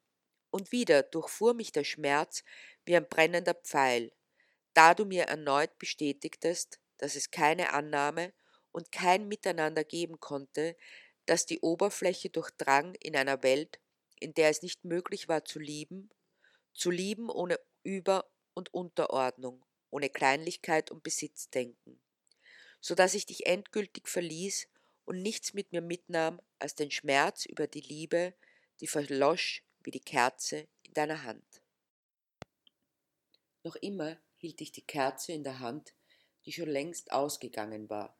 Und 0.50 0.72
wieder 0.72 1.02
durchfuhr 1.02 1.54
mich 1.54 1.72
der 1.72 1.84
Schmerz 1.84 2.42
wie 2.84 2.96
ein 2.96 3.08
brennender 3.08 3.54
Pfeil, 3.54 4.12
da 4.74 4.94
du 4.94 5.04
mir 5.04 5.24
erneut 5.24 5.78
bestätigtest, 5.78 6.80
dass 6.96 7.14
es 7.14 7.30
keine 7.30 7.72
Annahme 7.72 8.32
und 8.72 8.90
kein 8.90 9.28
Miteinander 9.28 9.84
geben 9.84 10.18
konnte, 10.18 10.76
das 11.26 11.46
die 11.46 11.60
Oberfläche 11.60 12.30
durchdrang 12.30 12.94
in 12.96 13.14
einer 13.14 13.42
Welt, 13.42 13.78
in 14.18 14.34
der 14.34 14.48
es 14.48 14.62
nicht 14.62 14.84
möglich 14.84 15.28
war 15.28 15.44
zu 15.44 15.58
lieben 15.58 16.10
zu 16.72 16.90
lieben 16.90 17.30
ohne 17.30 17.58
Über- 17.82 18.30
und 18.54 18.72
Unterordnung, 18.74 19.64
ohne 19.90 20.10
Kleinlichkeit 20.10 20.90
und 20.90 21.02
Besitzdenken, 21.02 22.00
so 22.80 22.94
dass 22.94 23.14
ich 23.14 23.26
dich 23.26 23.46
endgültig 23.46 24.08
verließ 24.08 24.68
und 25.04 25.22
nichts 25.22 25.54
mit 25.54 25.72
mir 25.72 25.80
mitnahm 25.80 26.40
als 26.58 26.74
den 26.74 26.90
Schmerz 26.90 27.46
über 27.46 27.66
die 27.66 27.80
Liebe, 27.80 28.34
die 28.80 28.86
verlosch 28.86 29.64
wie 29.82 29.90
die 29.90 30.00
Kerze 30.00 30.68
in 30.82 30.92
deiner 30.94 31.22
Hand. 31.22 31.62
Noch 33.64 33.76
immer 33.76 34.18
hielt 34.36 34.60
ich 34.60 34.72
die 34.72 34.86
Kerze 34.86 35.32
in 35.32 35.44
der 35.44 35.60
Hand, 35.60 35.94
die 36.44 36.52
schon 36.52 36.68
längst 36.68 37.12
ausgegangen 37.12 37.90
war. 37.90 38.18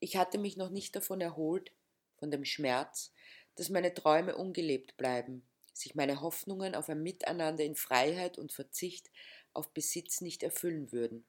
Ich 0.00 0.16
hatte 0.16 0.38
mich 0.38 0.56
noch 0.56 0.70
nicht 0.70 0.94
davon 0.96 1.20
erholt, 1.20 1.72
von 2.16 2.30
dem 2.30 2.44
Schmerz, 2.44 3.12
dass 3.56 3.68
meine 3.68 3.92
Träume 3.94 4.36
ungelebt 4.36 4.96
bleiben, 4.96 5.48
sich 5.78 5.94
meine 5.94 6.20
Hoffnungen 6.20 6.74
auf 6.74 6.88
ein 6.88 7.02
Miteinander 7.02 7.64
in 7.64 7.74
Freiheit 7.74 8.38
und 8.38 8.52
Verzicht 8.52 9.10
auf 9.52 9.72
Besitz 9.72 10.20
nicht 10.20 10.42
erfüllen 10.42 10.92
würden. 10.92 11.26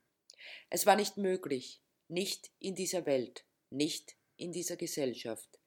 Es 0.70 0.86
war 0.86 0.96
nicht 0.96 1.18
möglich, 1.18 1.82
nicht 2.08 2.52
in 2.60 2.76
dieser 2.76 3.06
Welt, 3.06 3.46
nicht 3.70 4.16
in 4.38 4.52
dieser 4.52 4.78
Gesellschaft. 4.78 5.60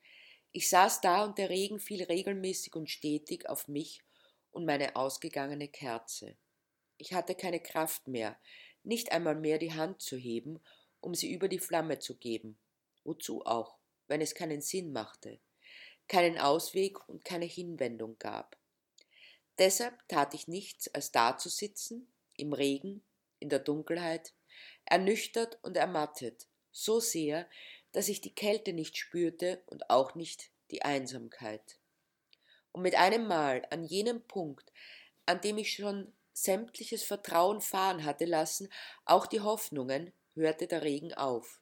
Ich 0.50 0.68
saß 0.68 1.00
da 1.00 1.24
und 1.24 1.38
der 1.38 1.50
Regen 1.50 1.78
fiel 1.78 2.02
regelmäßig 2.02 2.74
und 2.74 2.90
stetig 2.90 3.48
auf 3.48 3.68
mich 3.68 4.02
und 4.50 4.66
meine 4.66 4.96
ausgegangene 4.96 5.68
Kerze. 5.68 6.36
Ich 6.98 7.14
hatte 7.14 7.34
keine 7.34 7.60
Kraft 7.60 8.06
mehr, 8.06 8.38
nicht 8.84 9.12
einmal 9.12 9.34
mehr 9.34 9.58
die 9.58 9.72
Hand 9.72 10.02
zu 10.02 10.16
heben, 10.16 10.60
um 11.00 11.14
sie 11.14 11.32
über 11.32 11.48
die 11.48 11.58
Flamme 11.58 11.98
zu 11.98 12.16
geben. 12.16 12.58
Wozu 13.04 13.44
auch, 13.44 13.78
wenn 14.08 14.20
es 14.20 14.34
keinen 14.34 14.60
Sinn 14.60 14.92
machte, 14.92 15.40
keinen 16.06 16.38
Ausweg 16.38 17.08
und 17.08 17.24
keine 17.24 17.46
Hinwendung 17.46 18.18
gab. 18.18 18.56
Deshalb 19.58 20.08
tat 20.08 20.34
ich 20.34 20.48
nichts, 20.48 20.92
als 20.94 21.12
dazusitzen, 21.12 22.10
im 22.36 22.52
Regen, 22.52 23.02
in 23.38 23.50
der 23.50 23.58
Dunkelheit, 23.58 24.32
ernüchtert 24.86 25.58
und 25.62 25.76
ermattet, 25.76 26.46
so 26.70 27.00
sehr, 27.00 27.48
dass 27.92 28.08
ich 28.08 28.22
die 28.22 28.34
Kälte 28.34 28.72
nicht 28.72 28.96
spürte 28.96 29.62
und 29.66 29.90
auch 29.90 30.14
nicht 30.14 30.50
die 30.70 30.82
Einsamkeit. 30.82 31.78
Und 32.72 32.82
mit 32.82 32.94
einem 32.94 33.26
Mal 33.26 33.66
an 33.70 33.84
jenem 33.84 34.22
Punkt, 34.22 34.72
an 35.26 35.40
dem 35.42 35.58
ich 35.58 35.74
schon 35.74 36.12
sämtliches 36.32 37.02
Vertrauen 37.02 37.60
fahren 37.60 38.04
hatte 38.04 38.24
lassen, 38.24 38.72
auch 39.04 39.26
die 39.26 39.42
Hoffnungen, 39.42 40.12
hörte 40.34 40.66
der 40.66 40.82
Regen 40.82 41.12
auf. 41.12 41.60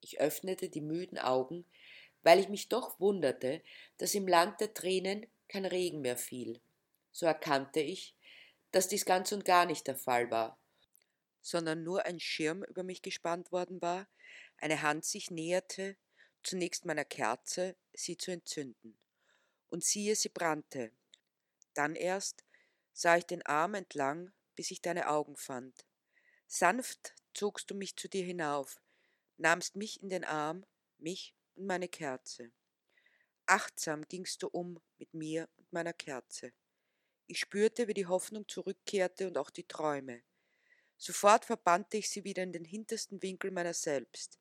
Ich 0.00 0.20
öffnete 0.20 0.68
die 0.68 0.80
müden 0.80 1.18
Augen, 1.18 1.64
weil 2.22 2.38
ich 2.38 2.48
mich 2.48 2.68
doch 2.68 3.00
wunderte, 3.00 3.62
dass 3.98 4.14
im 4.14 4.28
Land 4.28 4.60
der 4.60 4.72
Tränen 4.72 5.26
kein 5.48 5.64
Regen 5.64 6.00
mehr 6.02 6.16
fiel 6.16 6.60
so 7.16 7.24
erkannte 7.24 7.80
ich, 7.80 8.14
dass 8.72 8.88
dies 8.88 9.06
ganz 9.06 9.32
und 9.32 9.46
gar 9.46 9.64
nicht 9.64 9.86
der 9.86 9.96
Fall 9.96 10.30
war, 10.30 10.60
sondern 11.40 11.82
nur 11.82 12.04
ein 12.04 12.20
Schirm 12.20 12.62
über 12.62 12.82
mich 12.82 13.00
gespannt 13.00 13.52
worden 13.52 13.80
war, 13.80 14.06
eine 14.58 14.82
Hand 14.82 15.06
sich 15.06 15.30
näherte, 15.30 15.96
zunächst 16.42 16.84
meiner 16.84 17.06
Kerze, 17.06 17.74
sie 17.94 18.18
zu 18.18 18.32
entzünden. 18.32 18.98
Und 19.68 19.82
siehe, 19.82 20.14
sie 20.14 20.28
brannte. 20.28 20.92
Dann 21.72 21.94
erst 21.94 22.44
sah 22.92 23.16
ich 23.16 23.24
den 23.24 23.44
Arm 23.46 23.72
entlang, 23.72 24.30
bis 24.54 24.70
ich 24.70 24.82
deine 24.82 25.08
Augen 25.08 25.36
fand. 25.36 25.86
Sanft 26.46 27.14
zogst 27.32 27.70
du 27.70 27.74
mich 27.74 27.96
zu 27.96 28.08
dir 28.08 28.24
hinauf, 28.24 28.78
nahmst 29.38 29.74
mich 29.74 30.02
in 30.02 30.10
den 30.10 30.24
Arm, 30.24 30.66
mich 30.98 31.34
und 31.54 31.64
meine 31.64 31.88
Kerze. 31.88 32.52
Achtsam 33.46 34.06
gingst 34.06 34.42
du 34.42 34.48
um 34.48 34.78
mit 34.98 35.14
mir 35.14 35.48
und 35.56 35.72
meiner 35.72 35.94
Kerze. 35.94 36.52
Ich 37.28 37.40
spürte, 37.40 37.88
wie 37.88 37.94
die 37.94 38.06
Hoffnung 38.06 38.46
zurückkehrte 38.48 39.26
und 39.26 39.36
auch 39.36 39.50
die 39.50 39.66
Träume. 39.66 40.22
Sofort 40.96 41.44
verbannte 41.44 41.96
ich 41.96 42.08
sie 42.08 42.24
wieder 42.24 42.42
in 42.42 42.52
den 42.52 42.64
hintersten 42.64 43.20
Winkel 43.20 43.50
meiner 43.50 43.74
selbst, 43.74 44.38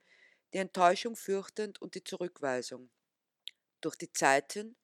die 0.54 0.60
Enttäuschung 0.60 1.16
fürchtend 1.16 1.82
und 1.82 1.96
die 1.96 2.04
Zurückweisung. 2.04 2.92
Durch 3.82 3.96
die 3.96 4.14
Zeiten 4.14 4.76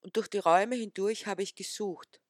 und 0.00 0.16
durch 0.16 0.28
die 0.28 0.38
Räume 0.38 0.74
hindurch 0.74 1.26
habe 1.26 1.42
ich 1.42 1.54
gesucht, 1.54 2.20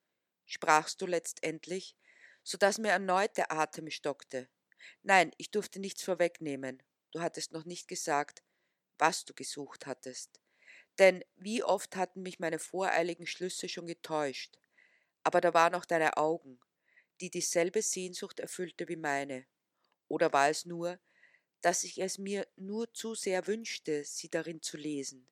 sprachst 0.44 1.00
du 1.00 1.06
letztendlich, 1.06 1.96
so 2.42 2.58
dass 2.58 2.78
mir 2.78 2.90
erneut 2.90 3.36
der 3.36 3.50
Atem 3.50 3.90
stockte. 3.90 4.48
Nein, 5.02 5.32
ich 5.38 5.50
durfte 5.50 5.80
nichts 5.80 6.02
vorwegnehmen. 6.02 6.82
Du 7.12 7.20
hattest 7.20 7.52
noch 7.52 7.64
nicht 7.64 7.88
gesagt, 7.88 8.42
was 8.98 9.24
du 9.24 9.32
gesucht 9.32 9.86
hattest. 9.86 10.40
Denn 10.98 11.24
wie 11.36 11.64
oft 11.64 11.96
hatten 11.96 12.22
mich 12.22 12.38
meine 12.38 12.58
voreiligen 12.58 13.26
Schlüsse 13.26 13.68
schon 13.68 13.86
getäuscht. 13.86 14.58
Aber 15.24 15.40
da 15.40 15.54
waren 15.54 15.74
auch 15.74 15.84
deine 15.84 16.16
Augen, 16.16 16.60
die 17.20 17.30
dieselbe 17.30 17.82
Sehnsucht 17.82 18.40
erfüllte 18.40 18.88
wie 18.88 18.96
meine. 18.96 19.46
Oder 20.08 20.32
war 20.32 20.50
es 20.50 20.66
nur, 20.66 21.00
dass 21.62 21.84
ich 21.84 22.00
es 22.00 22.18
mir 22.18 22.46
nur 22.56 22.92
zu 22.94 23.14
sehr 23.14 23.46
wünschte, 23.46 24.04
sie 24.04 24.30
darin 24.30 24.62
zu 24.62 24.76
lesen? 24.76 25.28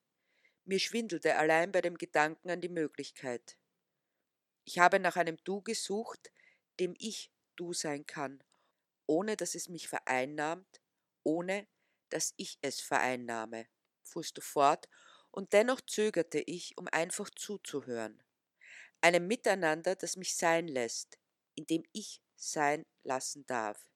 Mir 0.64 0.78
schwindelte 0.80 1.36
allein 1.36 1.72
bei 1.72 1.80
dem 1.80 1.98
Gedanken 1.98 2.50
an 2.50 2.60
die 2.60 2.68
Möglichkeit. 2.68 3.58
Ich 4.64 4.78
habe 4.78 4.98
nach 5.00 5.16
einem 5.16 5.36
Du 5.44 5.62
gesucht, 5.62 6.32
dem 6.80 6.94
ich 6.98 7.32
Du 7.56 7.72
sein 7.72 8.06
kann, 8.06 8.42
ohne 9.06 9.36
dass 9.36 9.54
es 9.54 9.68
mich 9.68 9.88
vereinnahmt, 9.88 10.80
ohne 11.22 11.68
dass 12.08 12.34
ich 12.36 12.58
es 12.62 12.80
vereinnahme, 12.80 13.66
fuhrst 14.02 14.38
du 14.38 14.40
fort, 14.40 14.88
und 15.30 15.52
dennoch 15.52 15.80
zögerte 15.80 16.40
ich, 16.40 16.78
um 16.78 16.88
einfach 16.88 17.30
zuzuhören. 17.30 18.22
Einem 19.02 19.26
Miteinander, 19.26 19.96
das 19.96 20.16
mich 20.16 20.34
sein 20.36 20.66
lässt, 20.66 21.18
in 21.56 21.66
dem 21.66 21.84
ich 21.92 22.22
sein 22.36 22.86
lassen 23.02 23.44
darf. 23.46 23.90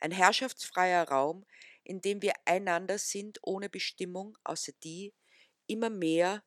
Ein 0.00 0.12
herrschaftsfreier 0.12 1.08
Raum, 1.08 1.46
in 1.84 2.00
dem 2.00 2.22
wir 2.22 2.34
einander 2.46 2.98
sind 2.98 3.38
ohne 3.42 3.68
Bestimmung, 3.70 4.36
außer 4.44 4.72
die, 4.84 5.14
immer 5.68 5.90
mehr 5.90 6.44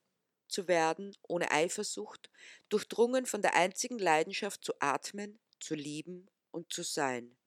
zu 0.49 0.67
werden, 0.67 1.15
ohne 1.23 1.51
Eifersucht, 1.51 2.29
durchdrungen 2.69 3.25
von 3.25 3.41
der 3.41 3.55
einzigen 3.55 3.99
Leidenschaft 3.99 4.63
zu 4.65 4.73
atmen, 4.79 5.39
zu 5.59 5.75
lieben 5.75 6.29
und 6.51 6.73
zu 6.73 6.83
sein. 6.83 7.37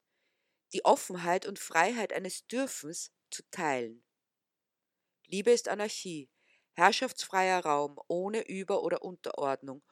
Die 0.74 0.84
Offenheit 0.84 1.46
und 1.46 1.58
Freiheit 1.58 2.12
eines 2.12 2.46
Dürfens 2.48 3.12
zu 3.30 3.42
teilen. 3.50 4.04
Liebe 5.26 5.50
ist 5.50 5.68
Anarchie, 5.68 6.30
herrschaftsfreier 6.72 7.62
Raum 7.62 7.98
ohne 8.08 8.40
Über- 8.48 8.82
oder 8.82 9.02
Unterordnung, 9.02 9.82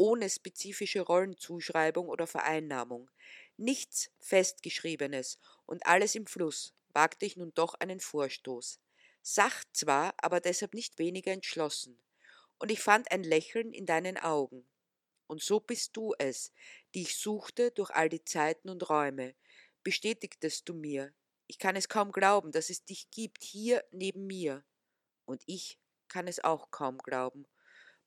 ohne 0.00 0.30
spezifische 0.30 1.02
Rollenzuschreibung 1.02 2.08
oder 2.08 2.26
Vereinnahmung, 2.26 3.10
nichts 3.58 4.10
Festgeschriebenes 4.18 5.38
und 5.66 5.84
alles 5.84 6.14
im 6.14 6.26
Fluss, 6.26 6.72
wagte 6.94 7.26
ich 7.26 7.36
nun 7.36 7.52
doch 7.52 7.74
einen 7.74 8.00
Vorstoß. 8.00 8.80
Sacht 9.20 9.68
zwar, 9.76 10.14
aber 10.16 10.40
deshalb 10.40 10.72
nicht 10.72 10.98
weniger 10.98 11.32
entschlossen. 11.32 12.00
Und 12.58 12.70
ich 12.70 12.80
fand 12.80 13.12
ein 13.12 13.22
Lächeln 13.22 13.74
in 13.74 13.84
deinen 13.84 14.16
Augen. 14.16 14.66
Und 15.26 15.42
so 15.42 15.60
bist 15.60 15.94
du 15.98 16.14
es, 16.18 16.54
die 16.94 17.02
ich 17.02 17.18
suchte 17.18 17.70
durch 17.70 17.90
all 17.90 18.08
die 18.08 18.24
Zeiten 18.24 18.70
und 18.70 18.88
Räume, 18.88 19.34
bestätigtest 19.82 20.66
du 20.66 20.72
mir. 20.72 21.12
Ich 21.46 21.58
kann 21.58 21.76
es 21.76 21.90
kaum 21.90 22.10
glauben, 22.10 22.52
dass 22.52 22.70
es 22.70 22.86
dich 22.86 23.10
gibt, 23.10 23.44
hier 23.44 23.84
neben 23.90 24.26
mir. 24.26 24.64
Und 25.26 25.42
ich 25.44 25.78
kann 26.08 26.26
es 26.26 26.42
auch 26.42 26.70
kaum 26.70 26.96
glauben 26.96 27.46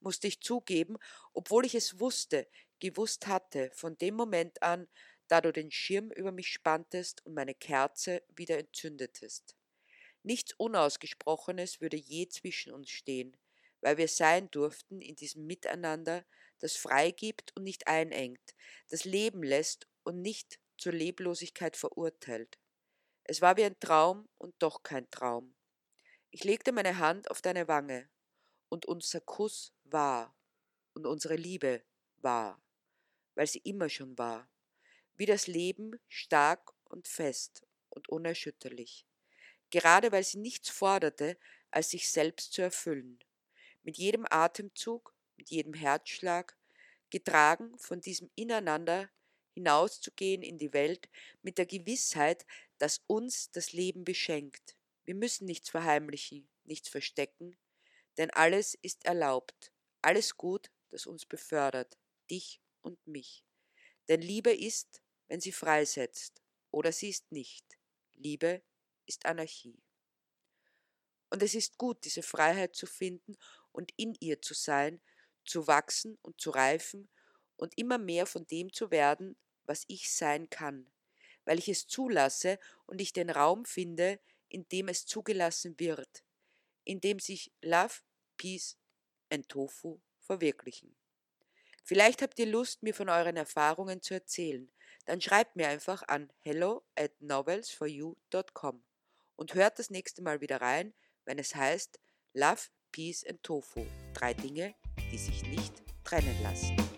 musste 0.04 0.28
ich 0.28 0.42
zugeben, 0.42 0.98
obwohl 1.34 1.66
ich 1.66 1.76
es 1.76 2.00
wusste, 2.00 2.48
gewusst 2.80 3.28
hatte, 3.28 3.72
von 3.74 3.98
dem 3.98 4.16
Moment 4.16 4.62
an, 4.62 4.88
da 5.28 5.42
du 5.42 5.52
den 5.52 5.72
Schirm 5.72 6.12
über 6.12 6.32
mich 6.32 6.50
spanntest 6.50 7.26
und 7.26 7.34
meine 7.34 7.56
Kerze 7.56 8.22
wieder 8.36 8.58
entzündetest. 8.60 9.56
Nichts 10.22 10.54
Unausgesprochenes 10.54 11.82
würde 11.82 11.98
je 11.98 12.28
zwischen 12.28 12.74
uns 12.74 12.90
stehen, 12.90 13.36
weil 13.82 13.98
wir 13.98 14.08
sein 14.08 14.50
durften 14.52 15.02
in 15.02 15.16
diesem 15.16 15.46
Miteinander, 15.46 16.26
das 16.60 16.76
freigibt 16.76 17.56
und 17.56 17.64
nicht 17.64 17.88
einengt, 17.88 18.56
das 18.90 19.04
leben 19.04 19.44
lässt 19.44 19.88
und 20.04 20.22
nicht 20.22 20.60
zur 20.78 20.94
Leblosigkeit 20.94 21.76
verurteilt. 21.76 22.58
Es 23.26 23.42
war 23.42 23.58
wie 23.58 23.64
ein 23.64 23.80
Traum 23.80 24.30
und 24.38 24.54
doch 24.60 24.84
kein 24.84 25.10
Traum. 25.10 25.56
Ich 26.32 26.44
legte 26.44 26.72
meine 26.72 26.98
Hand 26.98 27.32
auf 27.32 27.42
deine 27.42 27.68
Wange, 27.68 28.10
und 28.74 28.88
unser 28.88 29.22
Kuss 29.22 29.73
war 29.86 30.36
und 30.94 31.06
unsere 31.06 31.36
Liebe 31.36 31.84
war, 32.18 32.62
weil 33.36 33.48
sie 33.48 33.60
immer 33.60 33.90
schon 33.90 34.18
war, 34.18 34.50
wie 35.16 35.26
das 35.26 35.48
Leben 35.48 36.00
stark 36.08 36.74
und 36.86 37.08
fest 37.08 37.66
und 37.90 38.10
unerschütterlich, 38.10 39.06
gerade 39.70 40.12
weil 40.12 40.24
sie 40.24 40.40
nichts 40.40 40.70
forderte, 40.70 41.38
als 41.72 41.90
sich 41.90 42.10
selbst 42.10 42.54
zu 42.54 42.62
erfüllen, 42.62 43.20
mit 43.84 43.98
jedem 43.98 44.26
Atemzug, 44.30 45.16
mit 45.36 45.50
jedem 45.50 45.74
Herzschlag, 45.74 46.58
getragen 47.10 47.78
von 47.78 48.02
diesem 48.02 48.32
Ineinander 48.36 49.10
hinauszugehen 49.54 50.42
in 50.42 50.58
die 50.58 50.74
Welt 50.74 51.10
mit 51.42 51.58
der 51.58 51.66
Gewissheit, 51.66 52.46
dass 52.80 53.04
uns 53.08 53.52
das 53.52 53.74
Leben 53.74 54.04
beschenkt. 54.04 54.76
Wir 55.06 55.16
müssen 55.16 55.46
nichts 55.46 55.70
verheimlichen, 55.70 56.50
nichts 56.64 56.90
verstecken, 56.90 57.56
denn 58.18 58.32
alles 58.32 58.74
ist 58.82 59.06
erlaubt, 59.06 59.73
alles 60.04 60.38
gut, 60.38 60.72
das 60.90 61.06
uns 61.06 61.26
befördert, 61.26 61.98
dich 62.30 62.62
und 62.82 63.06
mich. 63.08 63.44
Denn 64.08 64.22
Liebe 64.22 64.54
ist, 64.54 65.02
wenn 65.28 65.40
sie 65.40 65.52
freisetzt, 65.52 66.42
oder 66.72 66.92
sie 66.92 67.10
ist 67.10 67.32
nicht. 67.32 67.78
Liebe 68.14 68.64
ist 69.06 69.26
Anarchie. 69.26 69.82
Und 71.30 71.42
es 71.42 71.56
ist 71.56 71.78
gut, 71.78 72.04
diese 72.06 72.24
Freiheit 72.24 72.76
zu 72.76 72.86
finden 72.86 73.38
und 73.72 73.92
in 73.96 74.16
ihr 74.20 74.42
zu 74.42 74.54
sein, 74.54 75.02
zu 75.46 75.68
wachsen 75.68 76.18
und 76.22 76.40
zu 76.40 76.52
reifen 76.52 77.10
und 77.56 77.78
immer 77.78 77.98
mehr 77.98 78.26
von 78.26 78.46
dem 78.48 78.72
zu 78.72 78.92
werden, 78.92 79.36
was 79.64 79.84
ich 79.88 80.12
sein 80.14 80.50
kann, 80.50 80.92
weil 81.46 81.60
ich 81.60 81.70
es 81.70 81.88
zulasse 81.88 82.60
und 82.86 83.02
ich 83.02 83.14
den 83.14 83.30
Raum 83.30 83.66
finde, 83.66 84.20
in 84.50 84.68
dem 84.70 84.90
es 84.90 85.06
zugelassen 85.06 85.80
wird, 85.80 86.24
in 86.84 87.02
dem 87.02 87.20
sich 87.20 87.52
Love, 87.62 88.02
Peace 88.38 88.78
and 89.34 89.50
Tofu 89.50 90.00
verwirklichen. 90.20 90.96
Vielleicht 91.84 92.22
habt 92.22 92.40
ihr 92.40 92.46
Lust, 92.46 92.84
mir 92.84 92.94
von 92.94 93.10
euren 93.10 93.36
Erfahrungen 93.36 94.02
zu 94.02 94.14
erzählen. 94.14 94.72
Dann 95.06 95.20
schreibt 95.20 95.58
mir 95.58 95.68
einfach 95.68 96.04
an 96.08 96.32
hello 96.40 96.84
at 96.96 97.12
novelsforyou.com 97.20 98.84
und 99.36 99.54
hört 99.54 99.80
das 99.80 99.90
nächste 99.90 100.22
Mal 100.22 100.40
wieder 100.40 100.62
rein, 100.62 100.94
wenn 101.26 101.40
es 101.40 101.56
heißt 101.56 102.00
Love, 102.34 102.62
Peace 102.92 103.26
and 103.26 103.44
Tofu. 103.44 103.86
Drei 104.14 104.34
Dinge, 104.34 104.76
die 105.12 105.18
sich 105.18 105.44
nicht 105.44 105.74
trennen 106.06 106.42
lassen. 106.42 106.93